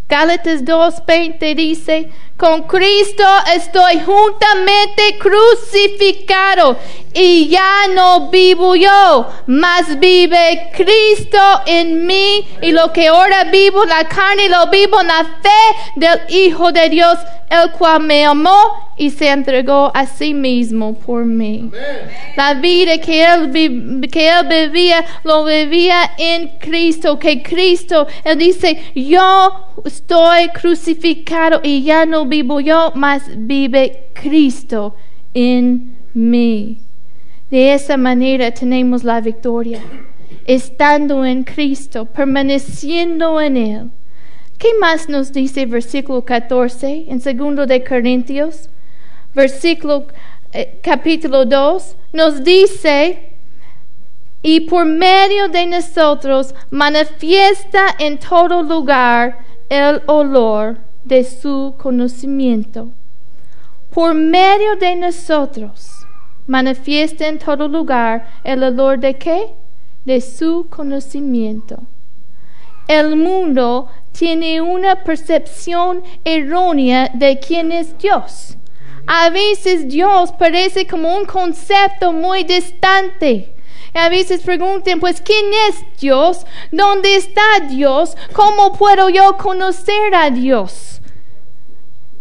Gálatas 0.10 0.66
2:20 0.66 1.56
dice, 1.56 2.10
con 2.40 2.64
Cristo 2.64 3.26
estoy 3.54 4.00
juntamente 4.00 5.18
crucificado 5.20 6.78
y 7.14 7.50
ya 7.50 7.88
no 7.94 8.30
vivo 8.30 8.76
yo, 8.76 9.28
mas 9.48 10.00
vive 10.00 10.72
Cristo 10.74 11.38
en 11.66 12.06
mí 12.08 12.48
y 12.62 12.72
lo 12.72 12.94
que 12.94 13.10
ahora 13.10 13.44
vivo 13.44 13.84
la 13.84 14.08
carne 14.08 14.48
lo 14.48 14.68
vivo 14.68 15.02
en 15.02 15.08
la 15.08 15.26
fe 15.42 15.98
del 15.98 16.20
Hijo 16.30 16.72
de 16.72 16.88
Dios 16.88 17.18
el 17.50 17.72
cual 17.72 18.04
me 18.04 18.26
amó 18.26 18.94
y 18.96 19.10
se 19.10 19.30
entregó 19.30 19.92
a 19.94 20.06
sí 20.06 20.34
mismo 20.34 20.94
por 20.94 21.26
mí. 21.26 21.72
La 22.36 22.54
vida 22.54 22.98
que 23.00 23.26
él, 23.26 24.08
que 24.12 24.30
él 24.30 24.46
vivía, 24.48 25.04
lo 25.24 25.46
vivía 25.46 26.12
en 26.18 26.60
Cristo, 26.60 27.18
que 27.18 27.42
Cristo, 27.42 28.06
él 28.24 28.38
dice, 28.38 28.92
yo 28.94 29.68
estoy 29.86 30.50
crucificado 30.50 31.62
y 31.64 31.84
ya 31.84 32.06
no 32.06 32.26
vivo 32.30 32.60
yo, 32.60 32.92
mas 32.96 33.24
vive 33.36 34.10
Cristo 34.14 34.96
en 35.34 35.98
mí. 36.14 36.78
De 37.50 37.74
esa 37.74 37.98
manera 37.98 38.52
tenemos 38.52 39.04
la 39.04 39.20
victoria, 39.20 39.82
estando 40.46 41.26
en 41.26 41.44
Cristo, 41.44 42.06
permaneciendo 42.06 43.42
en 43.42 43.58
Él 43.58 43.92
¿Qué 44.60 44.74
más 44.78 45.08
nos 45.08 45.32
dice 45.32 45.66
versículo 45.66 46.26
14 46.26 47.06
en 47.08 47.22
segundo 47.22 47.66
de 47.66 47.82
Corintios? 47.82 48.70
Versículo 49.34 50.08
eh, 50.52 50.82
capítulo 50.84 51.46
2 51.46 51.96
nos 52.12 52.44
dice, 52.44 53.38
y 54.42 54.60
por 54.62 54.86
medio 54.86 55.48
de 55.48 55.66
nosotros 55.66 56.54
manifiesta 56.72 57.96
en 58.00 58.20
todo 58.20 58.62
lugar 58.62 59.40
el 59.70 60.02
olor 60.08 60.80
de 61.04 61.24
su 61.24 61.76
conocimiento. 61.78 62.90
Por 63.92 64.14
medio 64.14 64.76
de 64.76 64.96
nosotros 64.96 66.06
manifiesta 66.48 67.28
en 67.28 67.40
todo 67.40 67.68
lugar 67.68 68.28
el 68.44 68.64
olor 68.64 69.00
de 69.00 69.18
qué? 69.18 69.48
De 70.06 70.22
su 70.22 70.68
conocimiento. 70.70 71.80
El 72.88 73.16
mundo 73.16 73.88
tiene 74.12 74.62
una 74.62 75.04
percepción 75.04 76.04
errónea 76.24 77.12
de 77.14 77.40
quién 77.40 77.72
es 77.72 77.98
Dios. 77.98 78.58
A 79.06 79.30
veces 79.30 79.88
Dios 79.88 80.32
parece 80.34 80.86
como 80.86 81.16
un 81.16 81.26
concepto 81.26 82.14
muy 82.14 82.44
distante. 82.44 83.54
A 83.94 84.10
veces 84.10 84.42
pregunten, 84.42 85.00
pues, 85.00 85.22
¿quién 85.22 85.46
es 85.70 85.84
Dios? 86.00 86.46
¿Dónde 86.72 87.16
está 87.16 87.42
Dios? 87.70 88.16
¿Cómo 88.34 88.74
puedo 88.74 89.10
yo 89.10 89.38
conocer 89.38 90.14
a 90.14 90.30
Dios? 90.30 91.02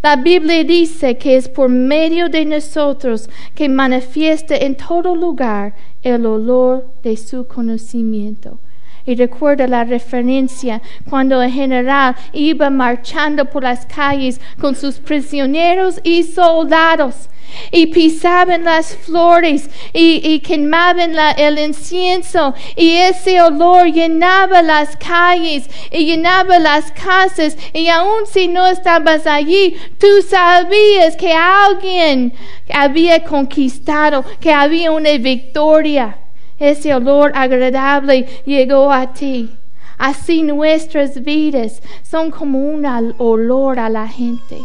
La 0.01 0.15
Biblia 0.15 0.63
dice 0.63 1.17
que 1.17 1.35
es 1.35 1.49
por 1.49 1.69
medio 1.69 2.29
de 2.29 2.45
nosotros 2.45 3.29
que 3.53 3.67
manifiesta 3.67 4.55
en 4.55 4.75
todo 4.75 5.13
lugar 5.15 5.75
el 6.01 6.25
olor 6.25 6.87
de 7.03 7.17
su 7.17 7.45
conocimiento. 7.47 8.59
Y 9.09 9.15
recuerda 9.15 9.65
la 9.65 9.85
referencia 9.85 10.83
cuando 11.09 11.41
el 11.41 11.51
general 11.51 12.15
iba 12.31 12.69
marchando 12.69 13.45
por 13.45 13.63
las 13.63 13.83
calles 13.87 14.39
con 14.61 14.75
sus 14.75 14.99
prisioneros 14.99 15.99
y 16.03 16.21
soldados 16.21 17.27
y 17.71 17.87
pisaban 17.87 18.65
las 18.65 18.95
flores 18.95 19.67
y, 19.93 20.39
quemaban 20.41 21.15
el 21.37 21.57
incienso 21.57 22.53
y 22.75 22.97
ese 22.97 23.41
olor 23.41 23.87
llenaba 23.87 24.61
las 24.61 24.95
calles 24.97 25.67
y 25.91 26.05
llenaba 26.05 26.59
las 26.59 26.91
casas 26.91 27.57
y 27.73 27.87
aun 27.87 28.27
si 28.31 28.47
no 28.47 28.67
estabas 28.67 29.25
allí, 29.25 29.75
tú 29.97 30.21
sabías 30.29 31.15
que 31.15 31.33
alguien 31.33 32.31
había 32.71 33.23
conquistado, 33.23 34.23
que 34.39 34.53
había 34.53 34.91
una 34.91 35.17
victoria 35.17 36.15
ese 36.59 36.93
olor 36.93 37.31
agradable 37.35 38.27
llegó 38.45 38.91
a 38.91 39.13
ti. 39.13 39.49
Así 39.97 40.43
nuestras 40.43 41.23
vidas 41.23 41.81
son 42.03 42.31
como 42.31 42.59
un 42.59 42.85
olor 43.17 43.79
a 43.79 43.89
la 43.89 44.07
gente. 44.07 44.59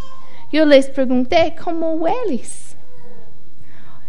Yo 0.53 0.65
les 0.65 0.87
pregunté, 0.87 1.55
¿cómo 1.63 1.95
hueles? 1.95 2.77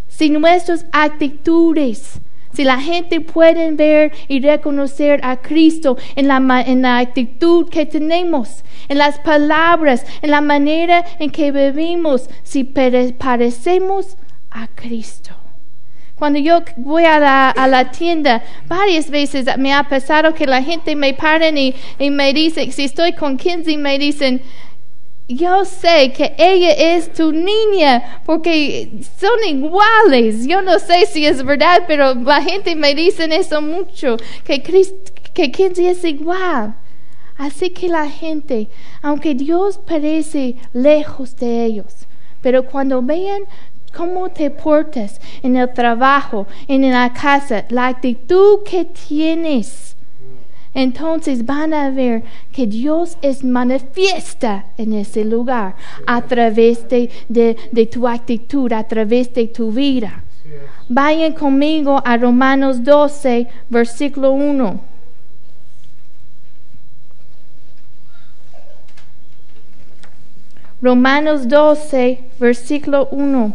Si 0.07 0.29
nuestras 0.29 0.85
actitudes, 0.91 2.19
si 2.53 2.63
la 2.63 2.79
gente 2.79 3.19
puede 3.19 3.71
ver 3.71 4.13
y 4.27 4.39
reconocer 4.39 5.19
a 5.23 5.41
Cristo 5.41 5.97
en 6.15 6.27
la, 6.27 6.61
en 6.61 6.83
la 6.83 6.99
actitud 6.99 7.67
que 7.69 7.85
tenemos, 7.85 8.63
en 8.87 8.99
las 8.99 9.19
palabras, 9.19 10.05
en 10.21 10.31
la 10.31 10.41
manera 10.41 11.03
en 11.19 11.31
que 11.31 11.51
vivimos, 11.51 12.29
si 12.43 12.63
parecemos 12.63 14.15
a 14.51 14.67
Cristo. 14.67 15.44
Cuando 16.17 16.39
yo 16.39 16.61
voy 16.77 17.03
a 17.03 17.19
la, 17.19 17.91
tienda, 17.91 18.41
varias 18.67 19.09
veces 19.09 19.45
me 19.57 19.73
ha 19.73 19.83
pasado 19.83 20.33
que 20.33 20.47
la 20.47 20.63
gente 20.63 20.95
me 20.95 21.13
para 21.13 21.49
y, 21.49 21.75
me 22.09 22.33
dice, 22.33 22.71
si 22.71 22.85
estoy 22.85 23.13
con 23.13 23.35
Kinsey, 23.35 23.75
me 23.75 23.99
dicen, 23.99 24.41
yo 25.27 25.65
sé 25.65 26.13
que 26.13 26.33
ella 26.37 26.71
es 26.71 27.11
tu 27.11 27.33
niña 27.33 28.21
porque 28.25 28.91
son 29.19 29.43
iguales. 29.45 30.47
Yo 30.47 30.61
no 30.61 30.79
sé 30.79 31.05
si 31.07 31.25
es 31.25 31.43
verdad, 31.43 31.83
pero 31.85 32.15
la 32.15 32.41
gente 32.41 32.75
me 32.75 32.95
dice 32.95 33.27
eso 33.35 33.61
mucho, 33.61 34.15
que, 34.45 34.61
que 35.33 35.51
Kinsey 35.51 35.87
es 35.87 36.05
igual. 36.05 36.75
Así 37.37 37.71
que 37.71 37.89
la 37.89 38.09
gente, 38.09 38.69
aunque 39.01 39.35
Dios 39.35 39.77
parece 39.85 40.55
lejos 40.71 41.35
de 41.35 41.65
ellos, 41.65 41.93
pero 42.41 42.63
cuando 42.63 43.01
vean 43.01 43.43
cómo 43.95 44.29
te 44.29 44.49
portas 44.49 45.19
en 45.41 45.55
el 45.55 45.71
trabajo, 45.73 46.47
en 46.67 46.89
la 46.91 47.13
casa, 47.13 47.65
la 47.69 47.87
actitud 47.87 48.63
que 48.63 48.85
tienes. 48.85 49.95
Entonces 50.73 51.45
van 51.45 51.73
a 51.73 51.89
ver 51.89 52.23
que 52.51 52.67
Dios 52.67 53.17
es 53.21 53.43
manifiesta 53.43 54.65
en 54.77 54.91
ese 54.91 55.23
lugar 55.23 55.75
a 56.05 56.21
través 56.21 56.87
de, 56.89 57.09
de 57.29 57.85
tu 57.85 58.07
actitud, 58.07 58.73
a 58.73 58.83
través 58.83 59.33
de 59.33 59.47
tu 59.47 59.71
vida. 59.71 60.23
Vayan 60.89 61.33
conmigo 61.33 62.01
a 62.05 62.17
Romanos 62.17 62.83
12, 62.83 63.47
versículo 63.69 64.31
1. 64.31 64.79
Romanos 70.81 71.47
12, 71.47 72.19
versículo 72.37 73.07
1. 73.11 73.53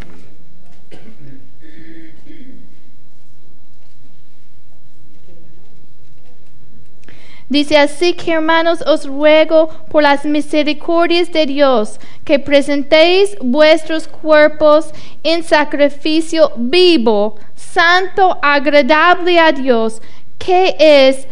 Dice 7.50 7.76
así 7.76 8.12
que 8.12 8.34
hermanos 8.34 8.80
os 8.86 9.06
ruego 9.06 9.70
por 9.90 10.04
las 10.04 10.24
misericordias 10.24 11.32
de 11.32 11.46
Dios 11.46 11.98
que 12.24 12.38
presentéis 12.38 13.36
vuestros 13.40 14.06
cuerpos 14.06 14.92
en 15.24 15.42
sacrificio 15.42 16.52
vivo, 16.56 17.40
santo, 17.56 18.38
agradable 18.40 19.40
a 19.40 19.50
Dios, 19.50 20.00
que 20.38 20.76
es 20.78 21.26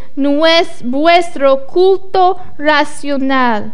vuestro 0.83 1.65
culto 1.65 2.37
racional. 2.57 3.71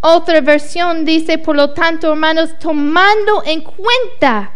Otra 0.00 0.40
versión 0.40 1.04
dice, 1.04 1.36
por 1.36 1.56
lo 1.56 1.74
tanto, 1.74 2.10
hermanos, 2.10 2.58
tomando 2.58 3.42
en 3.44 3.60
cuenta 3.60 4.52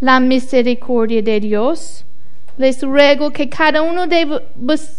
la 0.00 0.20
misericordia 0.20 1.20
de 1.20 1.38
Dios, 1.38 2.05
les 2.58 2.82
ruego 2.82 3.30
que 3.30 3.48
cada 3.48 3.82
uno 3.82 4.06
de, 4.06 4.40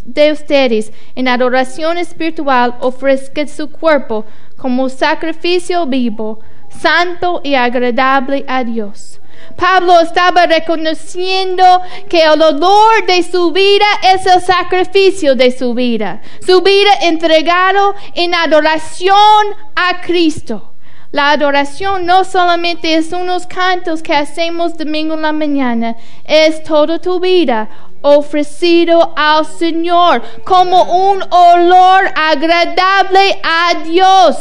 de, 0.06 0.32
ustedes 0.32 0.92
en 1.16 1.28
adoración 1.28 1.98
espiritual 1.98 2.76
ofrezca 2.80 3.48
su 3.48 3.72
cuerpo 3.72 4.26
como 4.58 4.90
sacrificio 4.90 5.86
vivo, 5.86 6.40
santo 6.70 7.42
y 7.44 7.56
agradable 7.56 8.46
a 8.48 8.64
Dios. 8.64 9.20
Pablo 9.56 10.00
estaba 10.02 10.46
reconociendo 10.46 11.64
que 12.10 12.22
el 12.24 12.42
olor 12.42 13.06
de 13.08 13.24
su 13.24 13.52
vida 13.52 13.86
es 14.14 14.26
el 14.26 14.42
sacrificio 14.42 15.36
de 15.36 15.52
su 15.52 15.74
vida, 15.74 16.22
su 16.46 16.62
vida 16.62 16.92
entregado 17.02 17.96
en 18.16 18.34
adoración 18.34 19.46
a 19.76 20.02
Cristo. 20.02 20.74
La 21.12 21.32
adoración 21.32 22.06
no 22.06 22.24
solamente 22.26 22.96
es 22.96 23.14
unos 23.14 23.48
cantos 23.48 24.04
que 24.04 24.14
hacemos 24.14 24.78
domingo 24.78 25.14
en 25.14 25.22
la 25.22 25.32
mañana, 25.32 25.96
es 26.26 26.62
toda 26.64 27.00
tu 27.00 27.20
vida 27.20 27.70
ofrecido 28.02 29.14
al 29.16 29.46
Señor 29.46 30.22
como 30.44 30.84
un 31.12 31.24
olor 31.30 32.12
agradable 32.16 33.40
a 33.44 33.84
Dios. 33.84 34.36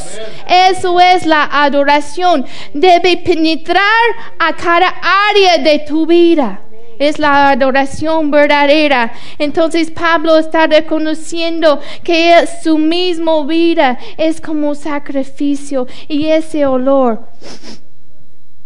Eso 0.47 1.01
es 1.01 1.25
la 1.25 1.49
adoración. 1.51 2.45
Debe 2.75 3.17
penetrar 3.19 3.83
a 4.39 4.53
cada 4.55 4.93
área 5.31 5.59
de 5.59 5.81
tu 5.81 6.07
vida 6.07 6.61
es 6.99 7.19
la 7.19 7.51
adoración 7.51 8.31
verdadera. 8.31 9.13
Entonces 9.39 9.91
Pablo 9.91 10.39
está 10.39 10.67
reconociendo 10.67 11.81
que 12.03 12.35
su 12.63 12.79
mismo 12.79 13.47
vida 13.47 13.99
es 14.17 14.41
como 14.41 14.75
sacrificio 14.75 15.87
y 16.09 16.27
ese 16.27 16.67
olor 16.67 17.29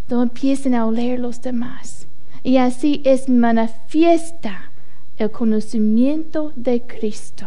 no 0.09 0.23
empiezan 0.23 0.75
a 0.75 0.87
oler 0.87 1.21
los 1.21 1.41
demás. 1.41 2.07
Y 2.43 2.57
así 2.57 3.03
es 3.05 3.29
manifiesta 3.29 4.71
el 5.19 5.31
conocimiento 5.31 6.53
de 6.57 6.83
Cristo. 6.83 7.47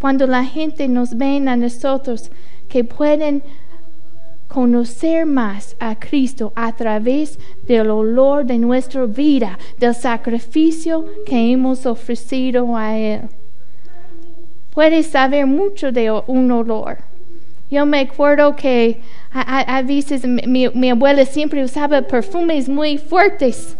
Cuando 0.00 0.26
la 0.26 0.44
gente 0.44 0.88
nos 0.88 1.16
ve 1.16 1.36
a 1.46 1.56
nosotros 1.56 2.30
que 2.68 2.84
pueden 2.84 3.42
conocer 4.52 5.24
más 5.24 5.74
a 5.80 5.98
Cristo 5.98 6.52
a 6.54 6.72
través 6.72 7.38
del 7.66 7.90
olor 7.90 8.44
de 8.44 8.58
nuestra 8.58 9.06
vida, 9.06 9.58
del 9.78 9.94
sacrificio 9.94 11.06
que 11.24 11.52
hemos 11.52 11.86
ofrecido 11.86 12.76
a 12.76 12.98
Él. 12.98 13.22
Puedes 14.74 15.06
saber 15.06 15.46
mucho 15.46 15.90
de 15.90 16.10
un 16.26 16.50
olor. 16.50 16.98
Yo 17.70 17.86
me 17.86 18.00
acuerdo 18.00 18.54
que 18.54 19.00
a, 19.32 19.80
veces 19.80 20.26
mi, 20.26 20.68
mi 20.68 20.90
abuela 20.90 21.24
siempre 21.24 21.64
usaba 21.64 22.02
perfumes 22.02 22.68
muy 22.68 22.98
fuertes 22.98 23.78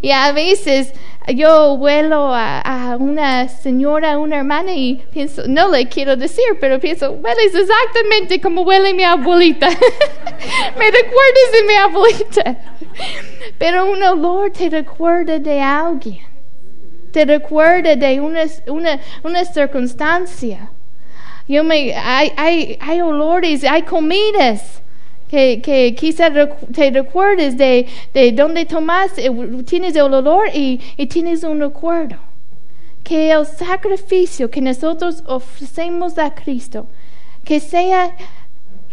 y 0.00 0.10
a 0.10 0.32
veces 0.32 0.92
yo 1.34 1.76
vuelo 1.76 2.32
a, 2.32 2.96
una 3.00 3.48
señora, 3.48 4.18
una 4.18 4.38
hermana 4.38 4.72
y 4.74 5.02
pienso, 5.12 5.42
no 5.48 5.68
le 5.68 5.88
quiero 5.88 6.16
decir, 6.16 6.44
pero 6.60 6.78
pienso, 6.78 7.10
hueles 7.12 7.54
exactamente 7.54 8.40
como 8.40 8.62
huele 8.62 8.94
mi 8.94 9.02
abuelita. 9.02 9.68
Me 10.78 10.90
recuerdas 10.90 11.52
de 11.52 11.62
mi 11.66 11.74
abuelita. 11.74 12.56
Pero 13.58 13.90
un 13.90 14.02
olor 14.02 14.50
te 14.50 14.70
recuerda 14.70 15.38
de 15.38 15.60
alguien. 15.60 16.24
Te 17.12 17.24
recuerda 17.24 17.96
de 17.96 18.20
una, 18.20 18.44
una, 18.68 19.00
una 19.22 19.44
circunstancia. 19.44 20.70
Yo 21.48 21.64
me, 21.64 21.94
hay, 21.94 22.32
hay, 22.36 22.78
hay 22.80 23.00
olores, 23.00 23.64
hay 23.64 23.82
comidas 23.82 24.82
que, 25.28 25.60
que 25.60 25.94
quizás 25.94 26.32
te 26.72 26.90
recuerdes 26.90 27.56
de, 27.56 27.86
de 28.14 28.32
donde 28.32 28.64
tomas, 28.64 29.16
eh, 29.18 29.30
tienes 29.66 29.96
el 29.96 30.14
olor 30.14 30.48
y, 30.54 30.80
y 30.96 31.06
tienes 31.06 31.42
un 31.42 31.60
recuerdo. 31.60 32.16
Que 33.02 33.30
el 33.30 33.46
sacrificio 33.46 34.50
que 34.50 34.60
nosotros 34.60 35.22
ofrecemos 35.26 36.18
a 36.18 36.34
Cristo, 36.34 36.86
que 37.44 37.60
sea 37.60 38.16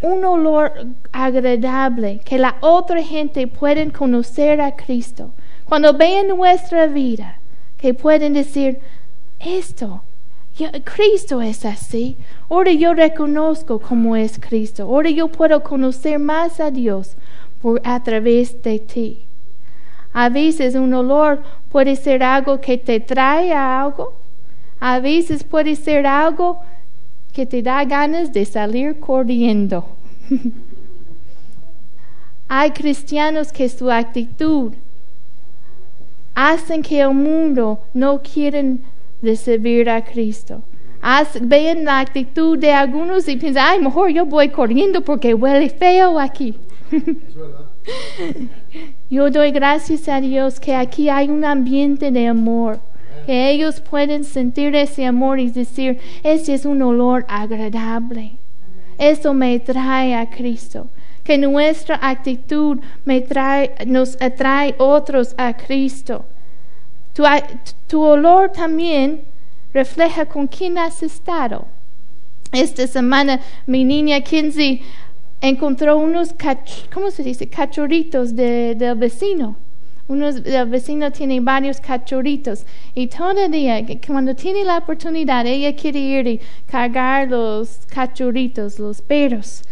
un 0.01 0.23
olor 0.23 0.87
agradable, 1.11 2.19
que 2.23 2.37
la 2.37 2.57
otra 2.61 3.01
gente 3.01 3.47
pueda 3.47 3.89
conocer 3.91 4.61
a 4.61 4.75
Cristo. 4.75 5.31
Cuando 5.65 5.93
vean 5.93 6.27
nuestra 6.27 6.87
vida, 6.87 7.39
que 7.77 7.93
pueden 7.93 8.33
decir, 8.33 8.79
esto 9.39 10.03
Cristo 10.83 11.41
es 11.41 11.65
así. 11.65 12.15
Ahora 12.49 12.71
yo 12.71 12.93
reconozco 12.93 13.79
cómo 13.79 14.15
es 14.15 14.39
Cristo. 14.39 14.83
Ahora 14.83 15.09
yo 15.09 15.27
puedo 15.27 15.63
conocer 15.63 16.19
más 16.19 16.59
a 16.59 16.69
Dios 16.69 17.15
por, 17.61 17.81
a 17.83 18.03
través 18.03 18.61
de 18.61 18.79
ti. 18.79 19.25
A 20.13 20.29
veces 20.29 20.75
un 20.75 20.93
olor 20.93 21.41
puede 21.71 21.95
ser 21.95 22.21
algo 22.21 22.61
que 22.61 22.77
te 22.77 22.99
trae 22.99 23.51
a 23.51 23.81
algo. 23.81 24.13
A 24.79 24.99
veces 24.99 25.43
puede 25.43 25.75
ser 25.75 26.05
algo 26.05 26.59
que 27.33 27.47
te 27.47 27.63
da 27.63 27.83
ganas 27.83 28.31
de 28.31 28.45
salir 28.45 28.99
corriendo. 28.99 29.85
Hay 32.47 32.69
cristianos 32.71 33.51
que 33.51 33.67
su 33.69 33.89
actitud 33.89 34.73
hacen 36.35 36.83
que 36.83 37.01
el 37.01 37.13
mundo 37.13 37.79
no 37.93 38.21
quieren 38.21 38.83
de 39.23 39.35
servir 39.37 39.89
a 39.89 40.03
Cristo. 40.03 40.61
ven 41.41 41.85
la 41.85 41.99
actitud 41.99 42.57
de 42.57 42.71
algunos 42.71 43.27
y 43.27 43.37
piensan, 43.37 43.65
ay, 43.67 43.79
mejor 43.79 44.09
yo 44.11 44.25
voy 44.25 44.49
corriendo 44.49 45.01
porque 45.01 45.33
huele 45.33 45.69
feo 45.69 46.19
aquí. 46.19 46.55
yo 49.09 49.29
doy 49.31 49.51
gracias 49.51 50.07
a 50.09 50.19
Dios 50.19 50.59
que 50.59 50.75
aquí 50.75 51.09
hay 51.09 51.29
un 51.29 51.45
ambiente 51.45 52.11
de 52.11 52.27
amor, 52.27 52.79
que 53.25 53.49
ellos 53.49 53.79
pueden 53.79 54.25
sentir 54.25 54.75
ese 54.75 55.05
amor 55.05 55.39
y 55.39 55.49
decir, 55.49 55.99
ese 56.23 56.53
es 56.53 56.65
un 56.65 56.81
olor 56.81 57.25
agradable. 57.29 58.33
Eso 58.97 59.33
me 59.33 59.57
trae 59.59 60.15
a 60.15 60.29
Cristo. 60.29 60.89
Que 61.23 61.37
nuestra 61.37 61.97
actitud 62.01 62.79
me 63.05 63.21
trae, 63.21 63.73
nos 63.87 64.21
atrae 64.21 64.75
otros 64.77 65.33
a 65.37 65.55
Cristo. 65.55 66.25
Tu, 67.13 68.01
olor 68.01 68.51
también 68.51 69.21
refleja 69.71 70.25
con 70.25 70.47
quién 70.47 70.77
has 70.77 71.03
estado. 71.03 71.67
Esta 72.51 72.87
semana 72.87 73.39
mi 73.67 73.83
niña 73.83 74.21
Kinsey 74.21 74.81
encontró 75.41 75.97
unos, 75.97 76.33
¿cómo 76.91 77.11
se 77.11 77.23
dice? 77.23 77.47
Cachorritos 77.47 78.35
del 78.35 78.95
vecino. 78.95 79.55
Unos, 80.07 80.37
el 80.37 80.65
vecino 80.69 81.11
tiene 81.11 81.39
varios 81.39 81.79
cachorritos 81.79 82.65
y 82.93 83.07
todo 83.07 83.45
el 83.45 83.51
día, 83.51 83.85
cuando 84.05 84.35
tiene 84.35 84.65
la 84.65 84.79
oportunidad, 84.79 85.45
ella 85.45 85.73
quiere 85.75 85.99
ir 85.99 86.27
y 86.27 86.41
cargar 86.69 87.29
los 87.29 87.79
cachorritos, 87.87 88.79
los 88.79 89.01
perros. 89.01 89.63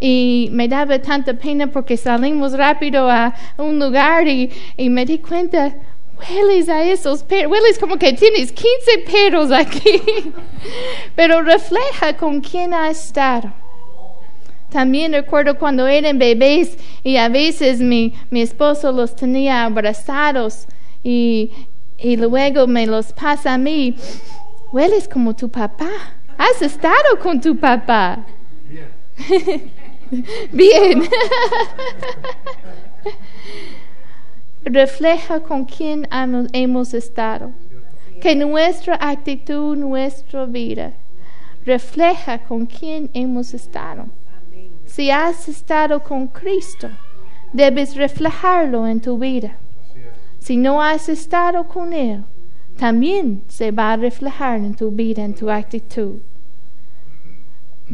Y 0.00 0.48
me 0.52 0.68
daba 0.68 1.00
tanta 1.00 1.34
pena 1.34 1.66
porque 1.66 1.96
salimos 1.96 2.52
rápido 2.52 3.10
a 3.10 3.34
un 3.58 3.78
lugar 3.78 4.26
y, 4.26 4.50
y 4.76 4.88
me 4.88 5.04
di 5.04 5.18
cuenta, 5.18 5.74
hueles 6.18 6.68
a 6.68 6.82
esos 6.82 7.22
perros, 7.22 7.52
hueles 7.52 7.78
como 7.78 7.96
que 7.96 8.12
tienes 8.12 8.52
15 8.52 8.98
perros 9.10 9.52
aquí, 9.52 10.02
pero 11.16 11.42
refleja 11.42 12.16
con 12.16 12.40
quién 12.40 12.74
ha 12.74 12.90
estado. 12.90 13.52
También 14.70 15.12
recuerdo 15.12 15.58
cuando 15.58 15.86
eran 15.86 16.18
bebés 16.18 16.76
y 17.02 17.16
a 17.16 17.28
veces 17.28 17.80
mi, 17.80 18.14
mi 18.30 18.42
esposo 18.42 18.92
los 18.92 19.16
tenía 19.16 19.64
abrazados 19.64 20.66
y, 21.02 21.50
y 21.96 22.16
luego 22.16 22.66
me 22.66 22.86
los 22.86 23.12
pasa 23.14 23.54
a 23.54 23.58
mí. 23.58 23.96
Hueles 24.70 25.08
como 25.08 25.34
tu 25.34 25.48
papá. 25.48 25.88
Has 26.36 26.60
estado 26.60 27.18
con 27.22 27.40
tu 27.40 27.56
papá. 27.56 28.26
Bien. 28.68 29.72
Bien 30.52 31.08
refleja 34.64 35.40
con 35.40 35.64
quién 35.64 36.08
hemos 36.52 36.94
estado. 36.94 37.52
Que 38.20 38.34
nuestra 38.34 38.96
actitud, 39.00 39.76
nuestra 39.76 40.44
vida, 40.46 40.92
refleja 41.64 42.38
con 42.38 42.66
quién 42.66 43.10
hemos 43.14 43.54
estado. 43.54 44.06
Si 44.86 45.10
has 45.10 45.48
estado 45.48 46.02
con 46.02 46.26
Cristo, 46.28 46.88
debes 47.52 47.94
reflejarlo 47.94 48.86
en 48.86 49.00
tu 49.00 49.18
vida. 49.18 49.56
Si 50.40 50.56
no 50.56 50.82
has 50.82 51.08
estado 51.08 51.68
con 51.68 51.92
Él, 51.92 52.24
también 52.78 53.42
se 53.48 53.70
va 53.70 53.92
a 53.92 53.96
reflejar 53.96 54.58
en 54.58 54.74
tu 54.74 54.90
vida, 54.90 55.24
en 55.24 55.34
tu 55.34 55.50
actitud. 55.50 56.20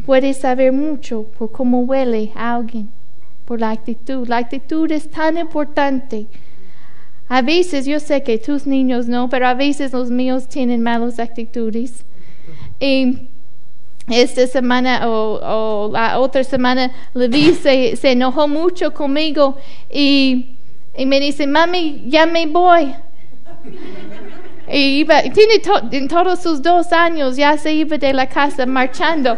puede 0.05 0.33
saber 0.33 0.71
mucho 0.71 1.23
por 1.37 1.51
cómo 1.51 1.81
huele 1.81 2.31
a 2.35 2.55
alguien, 2.55 2.89
por 3.45 3.59
la 3.59 3.71
actitud. 3.71 4.27
La 4.27 4.37
actitud 4.37 4.91
es 4.91 5.09
tan 5.09 5.37
importante. 5.37 6.27
A 7.27 7.41
veces 7.41 7.85
yo 7.85 7.99
sé 7.99 8.21
que 8.23 8.37
tus 8.37 8.67
niños 8.67 9.07
no, 9.07 9.29
pero 9.29 9.47
a 9.47 9.53
veces 9.53 9.93
los 9.93 10.11
míos 10.11 10.47
tienen 10.47 10.83
malas 10.83 11.19
actitudes. 11.19 12.05
Y 12.79 13.27
esta 14.07 14.45
semana 14.45 15.09
o, 15.09 15.89
la 15.91 16.19
otra 16.19 16.43
semana 16.43 16.91
Levi 17.13 17.53
se, 17.53 17.95
se 17.95 18.11
enojó 18.11 18.47
mucho 18.47 18.93
conmigo 18.93 19.57
y, 19.91 20.51
me 21.05 21.19
dice, 21.19 21.47
mami, 21.47 22.03
ya 22.07 22.25
me 22.25 22.45
voy. 22.45 22.93
Y 24.71 24.99
iba, 24.99 25.21
tiene 25.23 25.61
en 25.91 26.07
todos 26.07 26.39
sus 26.39 26.61
dos 26.61 26.91
años 26.93 27.35
ya 27.35 27.57
se 27.57 27.73
iba 27.73 27.97
de 27.97 28.13
la 28.13 28.27
casa 28.27 28.65
marchando. 28.65 29.35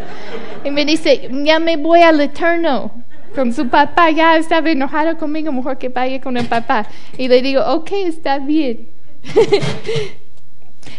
Y 0.63 0.71
me 0.71 0.85
dice, 0.85 1.29
ya 1.43 1.59
me 1.59 1.77
voy 1.77 2.01
al 2.01 2.19
eterno. 2.19 2.91
Con 3.35 3.53
su 3.53 3.67
papá 3.67 4.09
ya 4.11 4.37
estaba 4.37 4.69
enojado 4.69 5.17
conmigo, 5.17 5.51
mejor 5.51 5.77
que 5.77 5.89
vaya 5.89 6.19
con 6.21 6.37
el 6.37 6.47
papá. 6.47 6.87
Y 7.17 7.27
le 7.27 7.41
digo, 7.41 7.61
ok, 7.65 7.91
está 8.05 8.39
bien. 8.39 8.87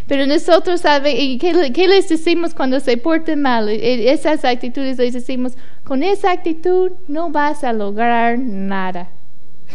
Pero 0.06 0.26
nosotros 0.26 0.80
sabemos, 0.80 1.40
¿qué, 1.40 1.72
¿qué, 1.74 1.88
les 1.88 2.08
decimos 2.08 2.54
cuando 2.54 2.80
se 2.80 2.96
portan 2.96 3.42
mal? 3.42 3.68
E, 3.68 3.76
e, 3.76 4.12
esas 4.12 4.44
actitudes 4.44 4.98
les 4.98 5.12
decimos, 5.12 5.52
con 5.84 6.02
esa 6.02 6.32
actitud 6.32 6.92
no 7.08 7.30
vas 7.30 7.64
a 7.64 7.72
lograr 7.72 8.38
nada. 8.38 9.08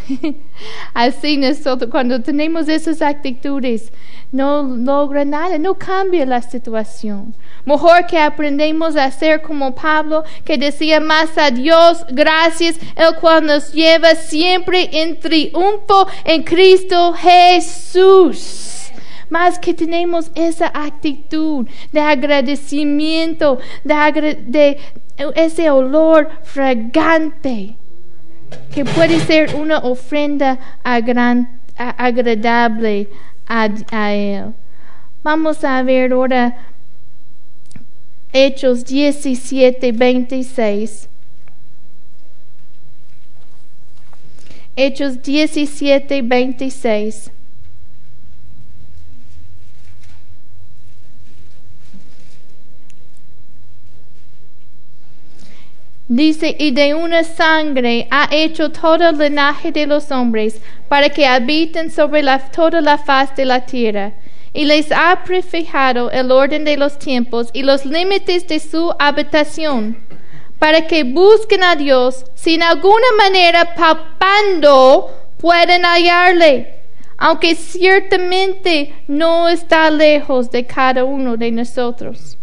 Así 0.94 1.36
nosotros, 1.36 1.90
cuando 1.90 2.20
tenemos 2.20 2.68
esas 2.68 3.02
actitudes, 3.02 3.92
no 4.32 4.62
logra 4.62 5.24
nada, 5.24 5.58
no 5.58 5.74
cambia 5.74 6.26
la 6.26 6.42
situación. 6.42 7.34
Mejor 7.64 8.06
que 8.06 8.18
aprendemos 8.18 8.96
a 8.96 9.10
ser 9.10 9.42
como 9.42 9.74
Pablo, 9.74 10.24
que 10.44 10.58
decía 10.58 11.00
más 11.00 11.38
a 11.38 11.50
Dios, 11.50 12.04
gracias, 12.10 12.76
el 12.96 13.14
cual 13.20 13.46
nos 13.46 13.72
lleva 13.72 14.14
siempre 14.14 14.88
en 14.92 15.20
triunfo 15.20 16.08
en 16.24 16.42
Cristo 16.42 17.14
Jesús. 17.14 18.90
Más 19.30 19.58
que 19.58 19.72
tenemos 19.72 20.30
esa 20.34 20.70
actitud 20.74 21.66
de 21.92 22.00
agradecimiento, 22.00 23.58
de, 23.84 24.44
de 24.46 24.78
ese 25.34 25.70
olor 25.70 26.28
fragante 26.42 27.76
que 28.72 28.84
puede 28.84 29.20
ser 29.20 29.54
una 29.54 29.78
ofrenda 29.78 30.58
agradable 31.74 33.08
a, 33.46 34.12
Él. 34.12 34.54
Vamos 35.22 35.64
a 35.64 35.82
ver 35.82 36.12
ahora 36.12 36.56
Hechos 38.32 38.84
17, 38.84 39.92
26. 39.92 41.08
Hechos 44.76 45.22
17, 45.22 46.22
26. 46.22 47.30
Dice, 56.08 56.54
y 56.58 56.72
de 56.72 56.92
una 56.92 57.24
sangre 57.24 58.06
ha 58.10 58.28
hecho 58.30 58.70
todo 58.70 59.08
el 59.08 59.16
linaje 59.16 59.72
de 59.72 59.86
los 59.86 60.10
hombres, 60.10 60.60
para 60.88 61.08
que 61.08 61.26
habiten 61.26 61.90
sobre 61.90 62.22
la, 62.22 62.38
toda 62.50 62.82
la 62.82 62.98
faz 62.98 63.34
de 63.36 63.46
la 63.46 63.64
tierra. 63.64 64.12
Y 64.52 64.66
les 64.66 64.92
ha 64.92 65.22
prefijado 65.24 66.10
el 66.10 66.30
orden 66.30 66.64
de 66.64 66.76
los 66.76 66.98
tiempos 66.98 67.48
y 67.54 67.62
los 67.62 67.86
límites 67.86 68.46
de 68.46 68.60
su 68.60 68.94
habitación, 68.98 69.96
para 70.58 70.86
que 70.86 71.04
busquen 71.04 71.64
a 71.64 71.74
Dios, 71.74 72.26
sin 72.34 72.62
alguna 72.62 73.06
manera 73.16 73.74
palpando 73.74 75.10
pueden 75.38 75.84
hallarle, 75.84 76.80
aunque 77.16 77.54
ciertamente 77.54 78.94
no 79.08 79.48
está 79.48 79.90
lejos 79.90 80.50
de 80.50 80.66
cada 80.66 81.04
uno 81.04 81.38
de 81.38 81.50
nosotros. 81.50 82.36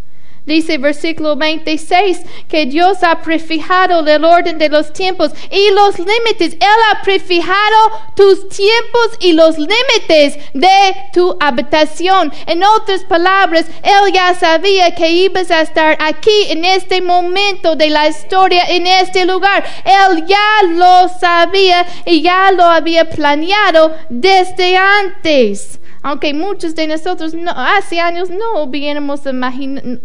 Dice 0.45 0.79
versículo 0.79 1.35
26 1.35 2.19
que 2.47 2.65
Dios 2.65 3.03
ha 3.03 3.21
prefijado 3.21 4.05
el 4.05 4.25
orden 4.25 4.57
de 4.57 4.69
los 4.69 4.91
tiempos 4.91 5.31
y 5.51 5.69
los 5.71 5.99
límites. 5.99 6.53
Él 6.53 6.79
ha 6.91 7.03
prefijado 7.03 7.91
tus 8.15 8.49
tiempos 8.49 9.09
y 9.19 9.33
los 9.33 9.59
límites 9.59 10.39
de 10.55 10.95
tu 11.13 11.37
habitación. 11.39 12.33
En 12.47 12.63
otras 12.63 13.03
palabras, 13.03 13.65
Él 13.83 14.11
ya 14.11 14.33
sabía 14.33 14.95
que 14.95 15.11
ibas 15.11 15.51
a 15.51 15.61
estar 15.61 15.95
aquí 15.99 16.45
en 16.49 16.65
este 16.65 17.01
momento 17.01 17.75
de 17.75 17.91
la 17.91 18.07
historia, 18.09 18.63
en 18.67 18.87
este 18.87 19.25
lugar. 19.25 19.63
Él 19.85 20.25
ya 20.25 20.63
lo 20.69 21.07
sabía 21.19 21.85
y 22.03 22.23
ya 22.23 22.51
lo 22.51 22.63
había 22.63 23.07
planeado 23.07 23.95
desde 24.09 24.75
antes 24.75 25.80
aunque 26.03 26.33
muchos 26.33 26.73
de 26.73 26.87
nosotros 26.87 27.33
hace 27.55 27.99
años 27.99 28.29
no 28.29 28.63
hubiéramos 28.63 29.21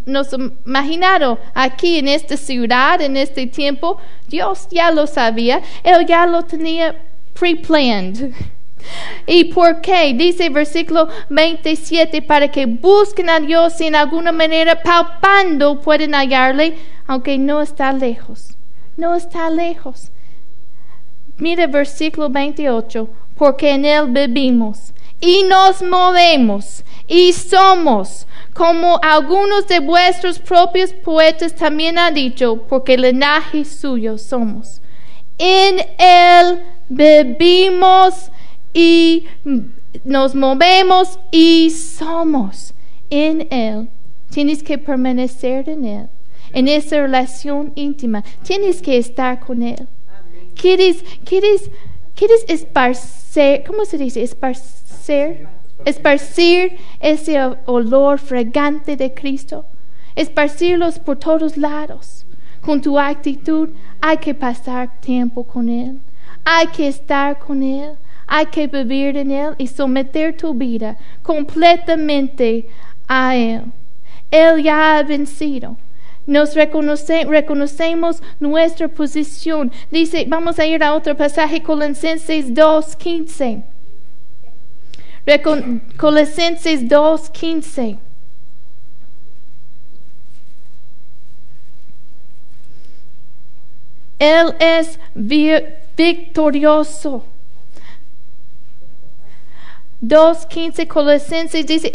nos 0.05 0.29
imaginado 0.65 1.39
aquí 1.55 1.99
en 1.99 2.09
esta 2.09 2.37
ciudad, 2.37 3.01
en 3.01 3.17
este 3.17 3.47
tiempo, 3.47 3.99
Dios 4.29 4.69
ya 4.71 4.91
lo 4.91 5.07
sabía, 5.07 5.63
Él 5.83 6.07
ya 6.07 6.27
lo 6.27 6.43
tenía 6.43 6.97
pre-planned. 7.33 8.33
¿Y 9.27 9.45
por 9.45 9.81
qué? 9.81 10.13
Dice 10.15 10.51
versículo 10.51 11.09
27, 11.31 12.23
para 12.23 12.51
que 12.51 12.67
busquen 12.67 13.31
a 13.31 13.41
Dios 13.41 13.81
en 13.81 13.95
alguna 13.95 14.33
manera 14.33 14.81
palpando 14.83 15.81
pueden 15.81 16.15
hallarle, 16.15 16.77
aunque 17.07 17.39
no 17.39 17.63
está 17.63 17.93
lejos. 17.93 18.51
No 18.97 19.15
está 19.15 19.51
lejos. 19.51 20.11
Mire 21.39 21.67
versículo 21.67 22.29
28, 22.29 23.09
porque 23.37 23.71
en 23.71 23.85
Él 23.85 24.07
vivimos 24.09 24.93
y 25.20 25.42
nos 25.44 25.83
movemos 25.83 26.85
y 27.09 27.33
somos, 27.33 28.26
como 28.52 28.98
algunos 29.02 29.68
de 29.68 29.81
vuestros 29.81 30.38
propios 30.38 30.92
poetas 30.92 31.55
también 31.55 31.98
han 31.98 32.14
dicho, 32.14 32.62
porque 32.68 32.98
linaje 32.98 33.64
suyo 33.64 34.18
somos. 34.18 34.81
En 35.38 35.81
Él 35.98 36.62
bebimos 36.88 38.31
y 38.72 39.24
nos 40.05 40.35
movemos 40.35 41.18
y 41.31 41.70
somos. 41.70 42.72
En 43.11 43.46
Él. 43.50 43.88
Tienes 44.31 44.62
que 44.62 44.79
permanecer 44.79 45.68
en 45.68 45.85
Él. 45.85 46.09
En 46.52 46.68
esa 46.68 46.96
relación 46.96 47.72
íntima. 47.74 48.24
Tienes 48.42 48.83
que 48.83 48.98
estar 48.98 49.40
con 49.40 49.62
Él. 49.62 49.87
¿Quieres, 50.55 51.05
quieres, 51.24 51.70
quieres 52.16 52.44
esparcer? 52.48 53.62
¿Cómo 53.64 53.85
se 53.85 53.98
dice? 53.98 54.22
Esparcer 54.22 55.46
esparcir 55.85 56.76
ese 57.00 57.40
olor 57.66 58.18
fragante 58.18 58.96
de 58.96 59.12
Cristo, 59.12 59.66
esparcirlos 60.14 60.98
por 60.98 61.18
todos 61.18 61.57
lados. 61.57 62.24
Con 62.61 62.81
tu 62.81 62.98
actitud 62.98 63.70
hay 64.00 64.16
que 64.16 64.35
pasar 64.35 65.00
tiempo 65.00 65.44
con 65.44 65.68
Él, 65.68 66.00
hay 66.44 66.66
que 66.68 66.88
estar 66.88 67.38
con 67.38 67.62
Él, 67.62 67.92
hay 68.26 68.46
que 68.46 68.66
vivir 68.66 69.16
en 69.16 69.31
Él 69.31 69.55
y 69.59 69.68
someter 69.68 70.37
tu 70.37 70.52
vida 70.55 70.96
completamente 71.22 72.66
a 73.07 73.37
Él. 73.37 73.62
Él 74.31 74.62
ya 74.62 74.98
ha 74.98 75.02
vencido. 75.05 75.76
Nos 76.27 76.55
reconoce, 76.55 77.25
reconocemos 77.25 78.23
nuestra 78.41 78.89
posición. 78.89 79.71
Dice, 79.91 80.25
vamos 80.29 80.59
a 80.59 80.67
ir 80.67 80.83
a 80.83 80.95
otro 80.95 81.17
pasaje, 81.17 81.62
Colosenses 81.62 82.53
2.15. 82.53 83.62
Colosenses 85.97 86.89
2:15. 86.89 87.99
Él 94.19 94.55
es 94.61 94.99
victorioso. 95.97 97.25
2.15 100.03 100.87
Colosenses 100.87 101.67
dice, 101.67 101.91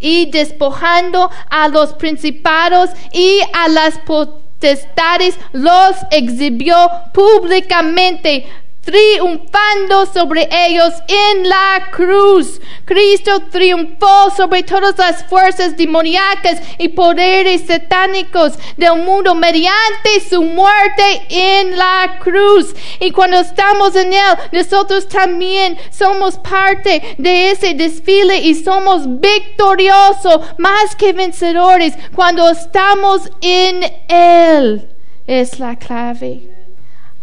y 0.00 0.30
despojando 0.30 1.30
a 1.50 1.68
los 1.68 1.92
principados 1.94 2.90
y 3.12 3.40
a 3.52 3.68
las 3.68 3.98
potestades, 3.98 5.38
los 5.52 5.96
exhibió 6.10 6.76
públicamente 7.12 8.46
triunfando 8.86 10.06
sobre 10.06 10.48
ellos 10.50 10.94
en 11.08 11.48
la 11.48 11.88
cruz. 11.90 12.60
Cristo 12.84 13.42
triunfó 13.50 14.30
sobre 14.30 14.62
todas 14.62 14.96
las 14.96 15.24
fuerzas 15.24 15.76
demoníacas 15.76 16.60
y 16.78 16.88
poderes 16.90 17.66
satánicos 17.66 18.52
del 18.76 19.02
mundo 19.02 19.34
mediante 19.34 20.20
su 20.30 20.40
muerte 20.40 21.26
en 21.28 21.76
la 21.76 22.20
cruz. 22.20 22.74
Y 23.00 23.10
cuando 23.10 23.40
estamos 23.40 23.96
en 23.96 24.12
Él, 24.12 24.36
nosotros 24.52 25.08
también 25.08 25.76
somos 25.90 26.38
parte 26.38 27.16
de 27.18 27.50
ese 27.50 27.74
desfile 27.74 28.38
y 28.38 28.54
somos 28.54 29.20
victoriosos, 29.20 30.42
más 30.58 30.94
que 30.94 31.12
vencedores, 31.12 31.94
cuando 32.14 32.48
estamos 32.50 33.28
en 33.40 33.82
Él. 34.08 34.88
Es 35.26 35.58
la 35.58 35.74
clave. 35.74 36.55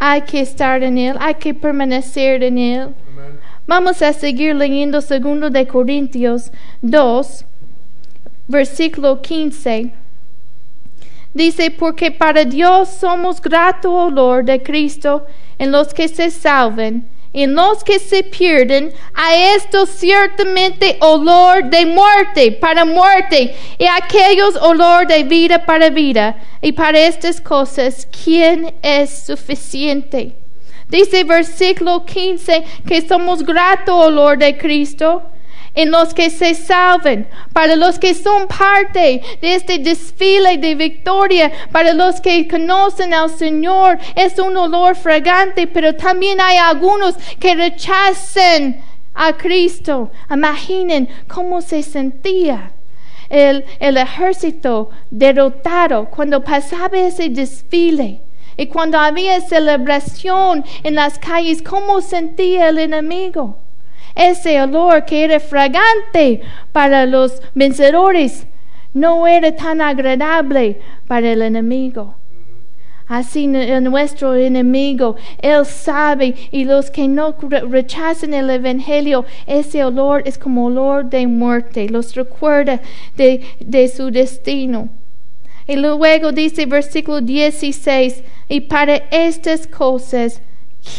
Hay 0.06 0.24
que 0.24 0.42
estar 0.42 0.84
en 0.84 0.98
Él, 0.98 1.16
hay 1.18 1.36
que 1.36 1.54
permanecer 1.54 2.44
en 2.44 2.58
Él. 2.58 2.90
Vamos 3.66 4.02
a 4.02 4.12
seguir 4.12 4.54
leyendo 4.54 5.00
segundo 5.00 5.50
de 5.50 5.66
Corintios 5.66 6.52
2, 6.82 7.46
versículo 8.50 9.22
15. 9.22 9.94
Dice, 11.34 11.72
porque 11.72 12.12
para 12.12 12.44
Dios 12.44 12.90
somos 12.90 13.42
grato 13.42 13.94
olor 13.94 14.44
de 14.44 14.62
Cristo 14.62 15.26
en 15.58 15.72
los 15.72 15.94
que 15.94 16.10
se 16.10 16.32
salven 16.32 17.08
en 17.34 17.56
los 17.56 17.84
que 17.84 18.00
se 18.00 18.24
pierden, 18.24 18.94
a 19.14 19.36
esto 19.56 19.86
ciertamente 19.86 20.98
olor 21.02 21.70
de 21.70 21.86
muerte 21.86 22.52
para 22.52 22.86
muerte, 22.86 23.56
y 23.78 23.86
a 23.86 23.96
aquellos 23.98 24.56
olor 24.56 25.08
de 25.08 25.24
vida 25.24 25.66
para 25.66 25.90
vida. 25.90 26.38
Y 26.62 26.72
para 26.72 27.00
estas 27.00 27.42
cosas, 27.42 28.08
¿quién 28.24 28.74
es 28.82 29.26
suficiente? 29.26 30.36
Dice 30.88 31.24
versículo 31.24 32.06
15 32.06 32.64
que 32.88 33.02
somos 33.02 33.44
grato 33.44 33.98
olor 33.98 34.38
de 34.38 34.56
Cristo 34.58 35.24
en 35.76 35.90
los 35.90 36.14
que 36.14 36.30
se 36.30 36.54
salven, 36.54 37.28
para 37.52 37.76
los 37.76 37.98
que 37.98 38.14
son 38.14 38.48
parte 38.48 39.22
de 39.42 39.56
este 39.56 39.80
desfile 39.80 40.58
de 40.58 40.76
victoria, 40.76 41.52
para 41.72 41.94
los 41.94 42.22
que 42.22 42.48
conocen 42.48 43.14
al 43.14 43.30
Señor, 43.30 43.98
es 44.16 44.38
un 44.38 44.56
olor 44.56 44.96
fragante, 44.96 45.68
pero 45.68 45.96
también 45.96 46.40
hay 46.40 46.58
algunos 46.58 47.16
que 47.40 47.56
rechazan 47.56 48.82
a 49.16 49.34
Cristo. 49.34 50.12
Imaginen 50.30 51.10
cómo 51.28 51.62
se 51.62 51.82
sentía. 51.82 52.72
El, 53.30 53.66
el 53.80 53.98
ejército 53.98 54.92
derrotado 55.10 56.06
cuando 56.12 56.44
pasaba 56.44 57.00
ese 57.00 57.30
desfile. 57.30 58.22
Y 58.58 58.68
cuando 58.68 59.00
había 59.00 59.42
celebración 59.42 60.64
en 60.84 60.94
las 60.94 61.18
calles, 61.18 61.64
¿cómo 61.64 62.02
sentía 62.02 62.70
el 62.70 62.78
enemigo? 62.78 63.63
Ese 64.16 64.62
olor 64.62 65.06
que 65.06 65.24
era 65.24 65.40
fragante 65.40 66.42
para 66.72 67.06
los 67.06 67.42
vencedores 67.56 68.46
no 68.94 69.28
era 69.28 69.56
tan 69.56 69.82
agradable 69.82 70.80
para 71.08 71.32
el 71.32 71.42
enemigo. 71.42 72.16
Así 73.08 73.48
nuestro 73.48 74.34
enemigo, 74.34 75.18
Él 75.42 75.66
sabe 75.66 76.36
y 76.52 76.64
los 76.64 76.90
que 76.90 77.08
no 77.08 77.36
rechazan 77.70 78.34
el 78.34 78.50
Evangelio, 78.50 79.26
ese 79.46 79.84
olor 79.84 80.24
es 80.26 80.38
como 80.38 80.66
olor 80.66 81.10
de 81.10 81.28
muerte, 81.28 81.90
los 81.90 82.16
recuerda 82.16 82.82
de, 83.18 83.42
de 83.60 83.88
su 83.90 84.10
destino. 84.10 84.90
Y 85.68 85.76
luego 85.76 86.32
dice 86.32 86.66
versículo 86.66 87.22
16, 87.22 88.24
y 88.48 88.62
para 88.62 88.96
estas 89.12 89.68
cosas, 89.68 90.42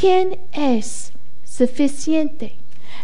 ¿quién 0.01 0.39
es 0.53 1.13
suficiente? 1.45 2.53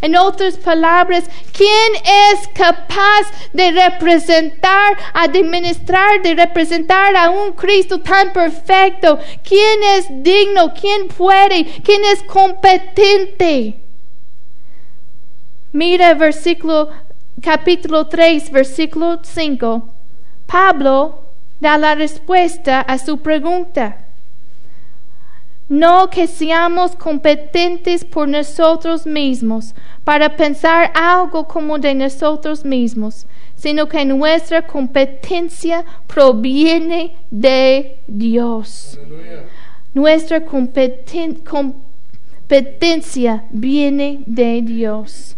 En 0.02 0.16
otras 0.16 0.56
palabras, 0.56 1.24
¿quién 1.52 1.92
es 2.32 2.48
capaz 2.48 3.30
de 3.52 3.70
representar, 3.70 4.96
administrar, 5.12 6.22
de 6.22 6.34
representar 6.34 7.14
a 7.16 7.30
un 7.30 7.52
Cristo 7.52 8.00
tan 8.00 8.32
perfecto? 8.32 9.18
¿Quién 9.42 9.82
es 9.96 10.06
digno? 10.22 10.72
¿Quién 10.72 11.08
puede? 11.08 11.66
¿Quién 11.82 12.02
es 12.04 12.22
competente? 12.22 13.80
Mira 15.72 16.14
versículo 16.14 16.88
capítulo 17.42 18.06
3, 18.06 18.50
versículo 18.50 19.20
5. 19.22 19.88
Pablo 20.46 21.24
da 21.60 21.76
la 21.76 21.94
respuesta 21.94 22.80
a 22.80 22.98
su 22.98 23.18
pregunta. 23.18 23.99
No 25.70 26.10
que 26.10 26.26
seamos 26.26 26.96
competentes 26.96 28.04
por 28.04 28.26
nosotros 28.26 29.06
mismos 29.06 29.72
para 30.02 30.36
pensar 30.36 30.90
algo 30.96 31.46
como 31.46 31.78
de 31.78 31.94
nosotros 31.94 32.64
mismos, 32.64 33.24
sino 33.54 33.88
que 33.88 34.04
nuestra 34.04 34.66
competencia 34.66 35.84
proviene 36.08 37.14
de 37.30 38.00
Dios. 38.08 38.98
Nuestra 39.94 40.44
competencia 40.44 43.44
viene 43.50 44.24
de 44.26 44.62
Dios. 44.62 45.36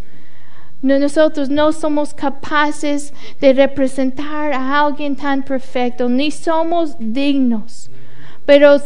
Nosotros 0.81 1.49
no 1.49 1.71
somos 1.71 2.15
capaces 2.15 3.13
de 3.39 3.53
representar 3.53 4.51
a 4.51 4.79
alguien 4.79 5.15
tan 5.15 5.43
perfecto, 5.43 6.09
ni 6.09 6.31
somos 6.31 6.95
dignos. 6.97 7.91
Pero 8.47 8.79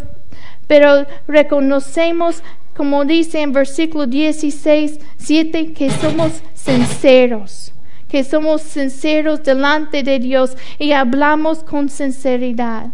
pero 0.67 1.05
reconocemos, 1.27 2.43
como 2.75 3.05
dice 3.05 3.41
en 3.41 3.53
versículo 3.53 4.05
16, 4.05 4.99
7, 5.17 5.73
que 5.73 5.89
somos 5.89 6.41
sinceros, 6.53 7.73
que 8.07 8.23
somos 8.23 8.61
sinceros 8.61 9.43
delante 9.43 10.03
de 10.03 10.19
Dios 10.19 10.55
y 10.77 10.91
hablamos 10.91 11.63
con 11.63 11.89
sinceridad. 11.89 12.87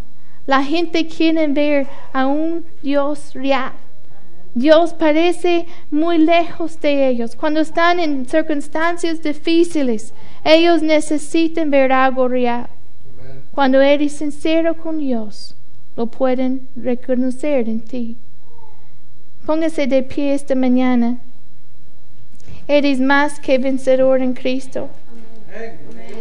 La 0.45 0.63
gente 0.63 1.07
quiere 1.07 1.47
ver 1.47 1.87
a 2.11 2.27
un 2.27 2.65
Dios 2.81 3.33
real. 3.33 3.73
Dios 4.55 4.93
parece 4.93 5.65
muy 5.89 6.19
lejos 6.19 6.79
de 6.79 7.07
ellos. 7.07 7.35
Cuando 7.35 7.59
están 7.59 7.99
en 7.99 8.27
circunstancias 8.27 9.23
difíciles, 9.23 10.13
ellos 10.43 10.83
necesitan 10.83 11.71
ver 11.71 11.91
algo 11.91 12.27
real. 12.27 12.67
Cuando 13.53 13.81
eres 13.81 14.13
sincero 14.13 14.75
con 14.75 14.99
Dios, 14.99 15.55
lo 15.95 16.07
pueden 16.07 16.67
reconocer 16.75 17.69
en 17.69 17.81
ti. 17.81 18.17
Póngase 19.45 19.87
de 19.87 20.03
pie 20.03 20.33
esta 20.33 20.55
mañana. 20.55 21.19
Eres 22.67 22.99
más 22.99 23.39
que 23.39 23.57
vencedor 23.57 24.21
en 24.21 24.33
Cristo. 24.33 24.89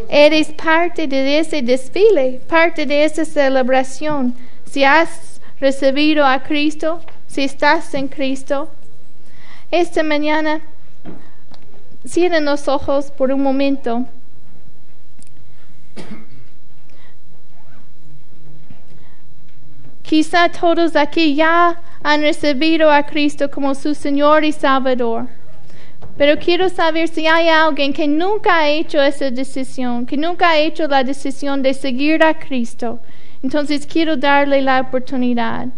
Eres 0.09 0.49
parte 0.53 1.07
de 1.07 1.39
ese 1.39 1.63
desfile, 1.63 2.41
parte 2.49 2.85
de 2.85 3.05
esa 3.05 3.25
celebración. 3.25 4.35
Si 4.71 4.85
has 4.85 5.41
recibido 5.61 6.27
a 6.27 6.43
Cristo, 6.43 7.01
si 7.29 7.45
estás 7.45 7.95
en 7.95 8.09
Cristo, 8.09 8.69
esta 9.71 10.03
mañana 10.03 10.61
cierren 12.07 12.45
los 12.45 12.69
ojos 12.69 13.11
por 13.11 13.31
un 13.31 13.43
momento. 13.43 14.07
Quizá 20.13 20.51
todos 20.51 20.95
aquí 20.95 21.35
ya 21.35 21.81
han 22.03 22.21
recibido 22.21 22.91
a 22.91 23.03
Cristo 23.03 23.51
como 23.51 23.75
su 23.75 23.95
Señor 23.95 24.45
y 24.45 24.53
Salvador. 24.53 25.27
Pero 26.19 26.39
quiero 26.39 26.69
saber 26.69 27.09
si 27.09 27.27
hay 27.27 27.49
alguien 27.49 27.95
que 27.95 28.07
nunca 28.07 28.59
ha 28.59 28.69
hecho 28.69 29.01
esa 29.01 29.31
decisión, 29.31 30.05
que 30.05 30.19
nunca 30.19 30.51
ha 30.51 30.59
hecho 30.59 30.87
la 30.87 31.03
decisión 31.03 31.63
de 31.63 31.73
seguir 31.73 32.23
a 32.23 32.39
Cristo. 32.39 33.01
Entonces 33.43 33.87
quiero 33.87 34.19
darle 34.19 34.61
la 34.61 34.83
oportunidad. 34.83 35.69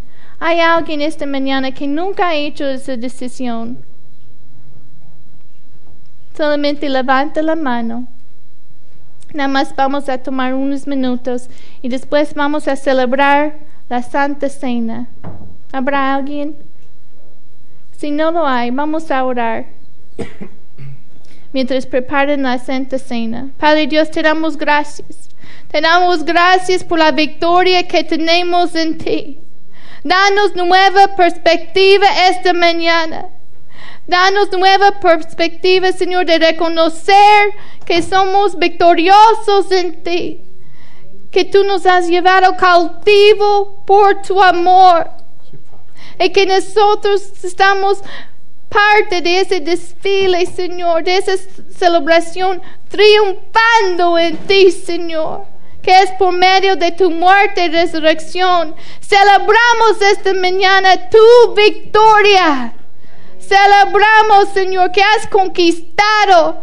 Hay 0.41 0.59
alguien 0.59 1.01
esta 1.01 1.27
mañana 1.27 1.71
que 1.71 1.87
nunca 1.87 2.31
ha 2.31 2.35
hecho 2.35 2.67
esa 2.69 2.97
decisión. 2.97 3.79
Solamente 6.37 6.89
levanta 6.89 7.41
la 7.41 7.55
mano. 7.55 8.09
Nada 9.33 9.49
más 9.49 9.77
vamos 9.77 10.09
a 10.09 10.19
tomar 10.19 10.55
unos 10.55 10.89
minutos 10.89 11.49
y 11.83 11.89
después 11.89 12.35
vamos 12.35 12.67
a 12.67 12.75
celebrar 12.75 13.74
la 13.89 14.03
Santa 14.03 14.49
Cena. 14.49 15.09
¿Habrá 15.73 16.15
alguien? 16.15 16.57
Si 17.97 18.11
no 18.11 18.31
lo 18.31 18.47
hay, 18.47 18.71
vamos 18.71 19.11
a 19.11 19.25
orar. 19.25 19.67
Mientras 21.53 21.87
preparan 21.87 22.43
la 22.43 22.59
Santa 22.59 22.99
Cena. 22.99 23.51
Padre 23.59 23.87
Dios, 23.87 24.11
te 24.11 24.23
damos 24.23 24.57
gracias. 24.57 25.29
Te 25.71 25.81
damos 25.81 26.25
gracias 26.25 26.83
por 26.83 26.99
la 26.99 27.13
victoria 27.13 27.87
que 27.87 28.05
tenemos 28.05 28.75
en 28.75 28.99
ti. 28.99 29.39
Danos 30.03 30.55
nueva 30.55 31.17
perspectiva 31.17 32.07
esta 32.29 32.53
mañana. 32.53 33.27
Danos 34.07 34.53
nueva 34.53 35.01
perspectiva, 35.01 35.93
Señor, 35.93 36.27
de 36.27 36.39
reconocer 36.39 37.49
que 37.87 38.03
somos 38.03 38.59
victoriosos 38.59 39.71
en 39.73 40.03
ti 40.03 40.41
que 41.35 41.45
tú 41.45 41.65
nos 41.65 41.85
has 41.85 42.07
llevado 42.07 42.57
cautivo 42.57 43.83
por 43.85 44.23
tu 44.23 44.41
amor. 44.41 45.11
Y 46.17 46.31
que 46.31 46.47
nosotros 46.47 47.33
estamos 47.43 47.99
parte 48.69 49.21
de 49.21 49.41
ese 49.41 49.59
desfile, 49.59 50.47
Señor, 50.47 51.03
de 51.03 51.17
esa 51.17 51.33
celebración 51.77 52.63
triunfando 52.89 54.17
en 54.17 54.37
ti, 54.47 54.71
Señor 54.71 55.53
que 55.83 55.91
es 56.01 56.11
por 56.13 56.33
medio 56.33 56.77
de 56.77 56.93
tu 56.93 57.11
muerte 57.11 57.67
y 57.67 57.69
resurrección. 57.69 58.75
Celebramos 59.03 60.01
esta 60.01 60.33
mañana 60.33 61.11
tu 61.11 61.55
victoria. 61.55 62.73
Celebramos, 63.39 64.49
Señor, 64.55 64.93
que 64.93 65.03
has 65.03 65.27
conquistado. 65.27 66.63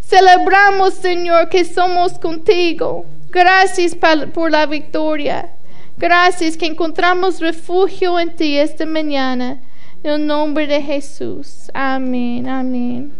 Celebramos, 0.00 0.94
Señor, 0.94 1.48
que 1.48 1.64
somos 1.64 2.16
contigo. 2.20 3.06
Gracias 3.30 3.94
por 3.94 4.50
la 4.50 4.66
victoria. 4.66 5.52
Gracias 5.96 6.56
que 6.56 6.66
encontramos 6.66 7.40
refugio 7.40 8.18
en 8.18 8.34
ti 8.34 8.56
esta 8.56 8.86
mañana. 8.86 9.60
En 10.02 10.12
el 10.12 10.26
nombre 10.26 10.66
de 10.66 10.82
Jesús. 10.82 11.70
Amén, 11.74 12.48
amén. 12.48 13.12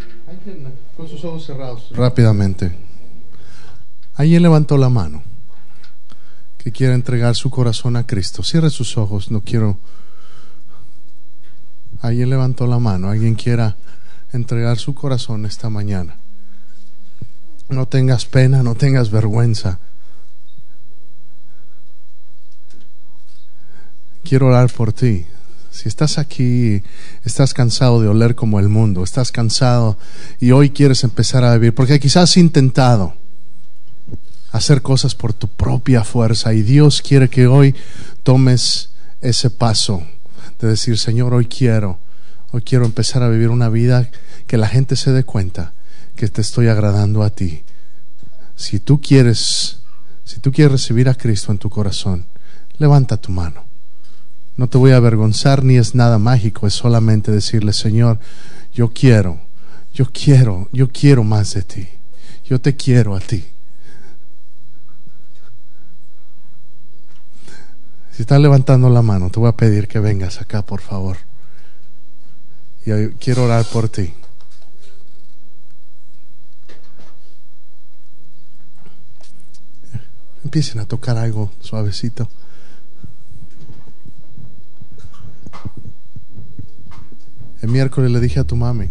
Con 0.97 1.09
sus 1.09 1.25
ojos 1.25 1.45
cerrados. 1.45 1.91
Rápidamente. 1.93 2.75
Alguien 4.15 4.43
levantó 4.43 4.77
la 4.77 4.89
mano 4.89 5.23
que 6.59 6.73
quiera 6.73 6.95
entregar 6.95 7.35
su 7.37 7.51
corazón 7.51 7.97
a 7.97 8.07
Cristo. 8.07 8.43
Cierre 8.43 8.71
sus 8.71 8.97
ojos, 8.99 9.31
no 9.31 9.41
quiero... 9.41 9.79
Alguien 12.03 12.31
levantó 12.31 12.67
la 12.67 12.79
mano, 12.79 13.11
alguien 13.11 13.35
quiera 13.35 13.77
entregar 14.33 14.79
su 14.79 14.95
corazón 14.95 15.45
esta 15.45 15.69
mañana. 15.69 16.17
No 17.69 17.87
tengas 17.87 18.27
pena, 18.27 18.63
no 18.63 18.75
tengas 18.75 19.11
vergüenza. 19.11 19.79
Quiero 24.23 24.47
orar 24.47 24.73
por 24.73 24.93
ti. 24.93 25.27
Si 25.71 25.89
estás 25.89 26.19
aquí, 26.19 26.83
estás 27.25 27.55
cansado 27.55 28.03
de 28.03 28.09
oler 28.09 28.35
como 28.35 28.59
el 28.59 28.69
mundo, 28.69 29.05
estás 29.05 29.31
cansado 29.31 29.97
y 30.41 30.51
hoy 30.51 30.71
quieres 30.71 31.05
empezar 31.05 31.45
a 31.45 31.55
vivir, 31.55 31.75
porque 31.75 32.01
quizás 32.01 32.31
has 32.31 32.37
intentado 32.37 33.15
hacer 34.51 34.83
cosas 34.83 35.15
por 35.15 35.33
tu 35.33 35.49
propia 35.49 36.03
fuerza 36.03 36.53
y 36.53 36.63
Dios 36.63 37.03
quiere 37.03 37.31
que 37.31 37.47
hoy 37.47 37.75
tomes 38.25 38.91
ese 39.21 39.49
paso 39.51 40.03
de 40.59 40.69
decir, 40.69 40.99
Señor, 40.99 41.35
hoy 41.35 41.47
quiero, 41.47 41.99
hoy 42.51 42.63
quiero 42.63 42.85
empezar 42.85 43.23
a 43.23 43.29
vivir 43.29 43.49
una 43.49 43.69
vida 43.69 44.11
que 44.47 44.59
la 44.59 44.67
gente 44.67 44.97
se 44.97 45.13
dé 45.13 45.25
cuenta 45.25 45.73
que 46.17 46.29
te 46.29 46.41
estoy 46.41 46.67
agradando 46.67 47.23
a 47.23 47.31
ti. 47.31 47.63
Si 48.57 48.81
tú 48.81 49.01
quieres, 49.01 49.79
si 50.25 50.41
tú 50.41 50.53
quieres 50.53 50.73
recibir 50.73 51.09
a 51.09 51.15
Cristo 51.15 51.53
en 51.53 51.59
tu 51.59 51.71
corazón, 51.71 52.27
levanta 52.79 53.17
tu 53.17 53.31
mano. 53.31 53.70
No 54.61 54.69
te 54.69 54.77
voy 54.77 54.91
a 54.91 54.97
avergonzar 54.97 55.65
ni 55.65 55.79
es 55.79 55.95
nada 55.95 56.19
mágico, 56.19 56.67
es 56.67 56.75
solamente 56.75 57.33
decirle, 57.33 57.73
Señor, 57.73 58.19
yo 58.75 58.93
quiero, 58.93 59.41
yo 59.95 60.05
quiero, 60.13 60.69
yo 60.71 60.91
quiero 60.91 61.25
más 61.25 61.55
de 61.55 61.63
ti. 61.63 61.89
Yo 62.45 62.61
te 62.61 62.77
quiero 62.77 63.17
a 63.17 63.21
ti. 63.21 63.43
Si 68.13 68.21
estás 68.21 68.39
levantando 68.39 68.91
la 68.91 69.01
mano, 69.01 69.31
te 69.31 69.41
voy 69.41 69.49
a 69.49 69.57
pedir 69.57 69.89
que 69.89 69.99
vengas 69.99 70.43
acá, 70.43 70.61
por 70.61 70.83
favor. 70.83 71.17
Y 72.85 72.91
quiero 73.15 73.45
orar 73.45 73.65
por 73.65 73.89
ti. 73.89 74.13
Empiecen 80.45 80.81
a 80.81 80.85
tocar 80.85 81.17
algo 81.17 81.51
suavecito. 81.63 82.29
El 87.63 87.69
miércoles 87.69 88.11
le 88.11 88.21
dije 88.21 88.41
a 88.41 88.45
tu 88.45 88.57
mami, 88.57 88.87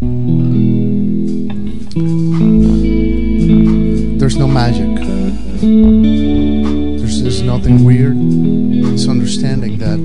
there's 4.20 4.38
no 4.38 4.47
magic. 4.47 4.95
There's, 6.99 7.24
there's 7.24 7.41
nothing 7.41 7.84
weird. 7.84 8.15
It's 8.93 9.07
understanding 9.07 9.80
that 9.80 9.97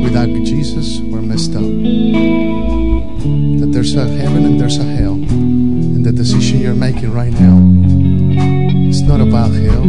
without 0.00 0.28
Jesus, 0.44 1.00
we're 1.00 1.22
messed 1.22 1.56
up. 1.56 1.62
That 3.60 3.70
there's 3.72 3.96
a 3.96 4.06
heaven 4.06 4.44
and 4.44 4.60
there's 4.60 4.78
a 4.78 4.84
hell. 4.84 5.14
And 5.14 6.06
the 6.06 6.12
decision 6.12 6.60
you're 6.60 6.74
making 6.74 7.12
right 7.12 7.32
now, 7.32 7.58
it's 8.88 9.00
not 9.00 9.20
about 9.20 9.50
hell, 9.50 9.82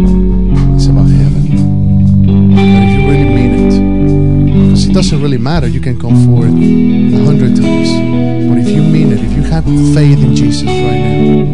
it, 4.93 4.97
doesn't 4.97 5.21
really 5.23 5.39
matter, 5.39 5.67
you 5.67 5.81
can 5.81 5.99
come 5.99 6.13
forward 6.23 6.49
a 6.49 7.25
hundred 7.25 7.55
times. 7.55 7.89
But 8.47 8.59
if 8.59 8.69
you 8.69 8.83
mean 8.83 9.11
it, 9.11 9.19
if 9.21 9.33
you 9.33 9.41
have 9.41 9.65
faith 9.95 10.19
in 10.19 10.35
Jesus 10.35 10.67
right 10.67 11.01
now, 11.01 11.45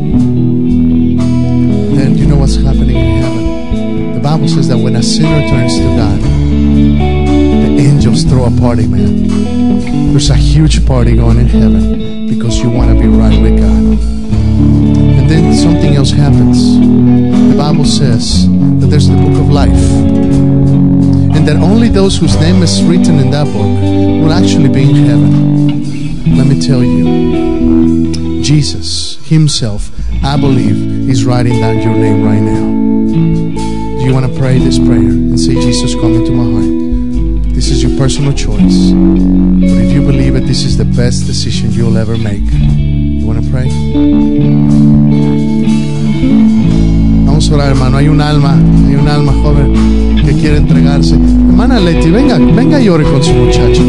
then 1.95 2.17
you 2.17 2.27
know 2.27 2.35
what's 2.35 2.57
happening 2.57 2.97
in 2.97 3.21
heaven. 3.21 4.13
The 4.15 4.19
Bible 4.19 4.49
says 4.49 4.67
that 4.67 4.77
when 4.77 4.97
a 4.97 5.03
sinner 5.03 5.47
turns 5.47 5.77
to 5.77 5.83
God, 5.95 6.19
the 6.19 7.77
angels 7.79 8.23
throw 8.23 8.43
a 8.43 8.51
party, 8.51 8.87
man. 8.87 10.11
There's 10.11 10.29
a 10.29 10.35
huge 10.35 10.85
party 10.85 11.15
going 11.15 11.39
in 11.39 11.47
heaven 11.47 12.27
because 12.27 12.59
you 12.59 12.69
want 12.69 12.89
to 12.89 13.01
be 13.01 13.07
right 13.07 13.41
with 13.41 13.57
God. 13.57 13.99
And 15.17 15.29
then 15.29 15.55
something 15.55 15.95
else 15.95 16.11
happens. 16.11 16.77
The 16.77 17.55
Bible 17.57 17.85
says 17.85 18.49
that 18.81 18.87
there's 18.87 19.07
the 19.07 19.15
book 19.15 19.39
of 19.39 19.49
life. 19.49 20.48
And 21.39 21.47
that 21.47 21.55
only 21.55 21.87
those 21.87 22.17
whose 22.17 22.35
name 22.35 22.61
is 22.61 22.83
written 22.83 23.17
in 23.17 23.31
that 23.31 23.45
book 23.45 23.55
will 23.55 24.33
actually 24.33 24.67
be 24.67 24.83
in 24.83 25.05
heaven. 25.05 26.35
Let 26.35 26.47
me 26.47 26.59
tell 26.59 26.83
you, 26.83 28.43
Jesus 28.43 29.15
Himself, 29.25 29.89
I 30.21 30.35
believe, 30.35 31.09
is 31.09 31.23
writing 31.23 31.61
down 31.61 31.79
your 31.79 31.93
name 31.93 32.23
right 32.25 32.41
now 32.41 33.99
Do 33.99 34.05
you 34.05 34.13
want 34.13 34.29
to 34.29 34.37
pray 34.37 34.57
this 34.57 34.77
prayer 34.77 34.97
and 34.99 35.39
say, 35.39 35.53
Jesus, 35.53 35.95
come 35.95 36.13
into 36.15 36.31
my 36.33 36.43
heart. 36.43 37.53
This 37.55 37.69
is 37.71 37.81
your 37.81 37.97
personal 37.97 38.33
choice. 38.33 38.91
But 38.91 39.79
if 39.85 39.93
you 39.93 40.01
believe 40.01 40.35
it, 40.35 40.41
this 40.41 40.65
is 40.65 40.75
the 40.75 40.83
best 40.83 41.25
decision 41.25 41.71
you'll 41.71 41.97
ever 41.97 42.17
make. 42.17 42.51
You 42.51 43.25
want 43.25 43.41
to 43.41 43.49
pray? 43.49 43.69
Vamos 47.39 47.51
a 47.51 47.55
orar, 47.55 47.69
hermano. 47.69 47.95
Hay 47.95 48.09
un 48.09 48.19
alma, 48.19 48.53
hay 48.85 48.95
un 48.95 49.07
alma 49.07 49.31
joven 49.31 49.71
que 50.25 50.33
quiere 50.33 50.57
entregarse. 50.57 51.15
Hermana 51.15 51.79
Leti, 51.79 52.09
venga, 52.09 52.37
venga 52.37 52.81
y 52.81 52.89
ore 52.89 53.05
con 53.05 53.23
su 53.23 53.31
muchacho. 53.31 53.81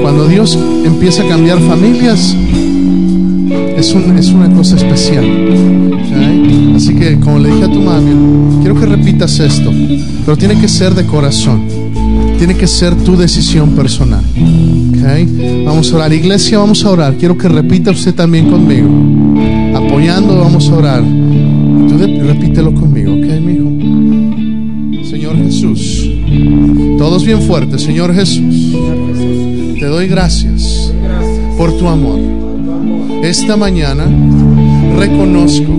Cuando 0.00 0.26
Dios 0.26 0.58
empieza 0.86 1.24
a 1.24 1.28
cambiar 1.28 1.60
familias, 1.60 2.34
es, 3.76 3.94
es 3.94 4.28
una 4.30 4.50
cosa 4.54 4.76
especial. 4.76 5.26
Así 6.74 6.94
que, 6.94 7.20
como 7.20 7.40
le 7.40 7.50
dije 7.50 7.64
a 7.64 7.68
tu 7.70 7.82
mami, 7.82 8.62
quiero 8.62 8.80
que 8.80 8.86
repitas 8.86 9.38
esto, 9.38 9.70
pero 10.24 10.38
tiene 10.38 10.58
que 10.58 10.66
ser 10.66 10.94
de 10.94 11.04
corazón. 11.04 11.60
Tiene 12.38 12.56
que 12.56 12.66
ser 12.66 12.94
tu 12.94 13.18
decisión 13.18 13.72
personal. 13.72 14.24
Vamos 15.64 15.92
a 15.92 15.96
orar. 15.96 16.12
Iglesia, 16.12 16.58
vamos 16.58 16.84
a 16.84 16.90
orar. 16.90 17.14
Quiero 17.16 17.36
que 17.36 17.48
repita 17.48 17.90
usted 17.90 18.14
también 18.14 18.50
conmigo. 18.50 18.88
Apoyando, 19.76 20.38
vamos 20.38 20.68
a 20.68 20.74
orar. 20.74 21.02
Tú 21.02 21.98
repítelo 21.98 22.74
conmigo, 22.74 23.12
¿ok, 23.12 23.26
mi 23.40 23.52
hijo? 23.52 25.08
Señor 25.08 25.36
Jesús. 25.36 26.08
Todos 26.98 27.24
bien 27.24 27.42
fuertes, 27.42 27.82
Señor 27.82 28.14
Jesús. 28.14 28.76
Te 29.78 29.86
doy 29.86 30.06
gracias 30.06 30.92
por 31.56 31.76
tu 31.76 31.88
amor 31.88 32.42
esta 33.22 33.56
mañana 33.56 34.04
reconozco 34.98 35.72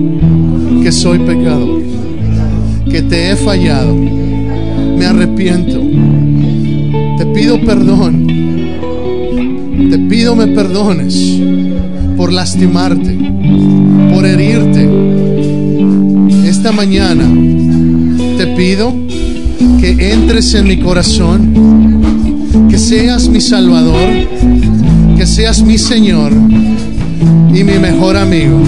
que 0.82 0.94
soy 0.94 1.20
pecador, 1.20 1.82
que 2.90 3.02
te 3.02 3.32
he 3.32 3.36
fallado, 3.36 3.94
me 3.94 5.06
arrepiento, 5.06 5.82
te 7.18 7.26
pido 7.28 7.60
perdón, 7.60 8.26
te 9.94 10.00
pido 10.00 10.36
me 10.36 10.48
perdones 10.48 11.40
por 12.18 12.34
lastimarte, 12.34 13.16
por 14.12 14.26
herirte. 14.26 14.90
Esta 16.48 16.72
mañana 16.72 17.26
te 18.40 18.48
pido 18.58 18.92
que 19.80 20.14
entres 20.14 20.56
en 20.56 20.68
mi 20.68 20.80
corazón, 20.80 22.72
que 22.72 22.80
seas 22.80 23.30
mi 23.30 23.40
Salvador, 23.40 24.10
que 25.16 25.28
seas 25.28 25.62
mi 25.62 25.78
Señor 25.78 26.32
y 27.54 27.64
mi 27.64 27.78
mejor 27.78 28.18
amigo. 28.18 28.60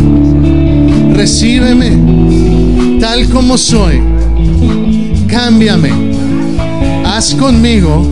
Recíbeme 1.12 3.00
tal 3.00 3.28
como 3.30 3.58
soy. 3.58 4.00
Cámbiame. 5.26 5.90
Haz 7.04 7.34
conmigo 7.34 8.08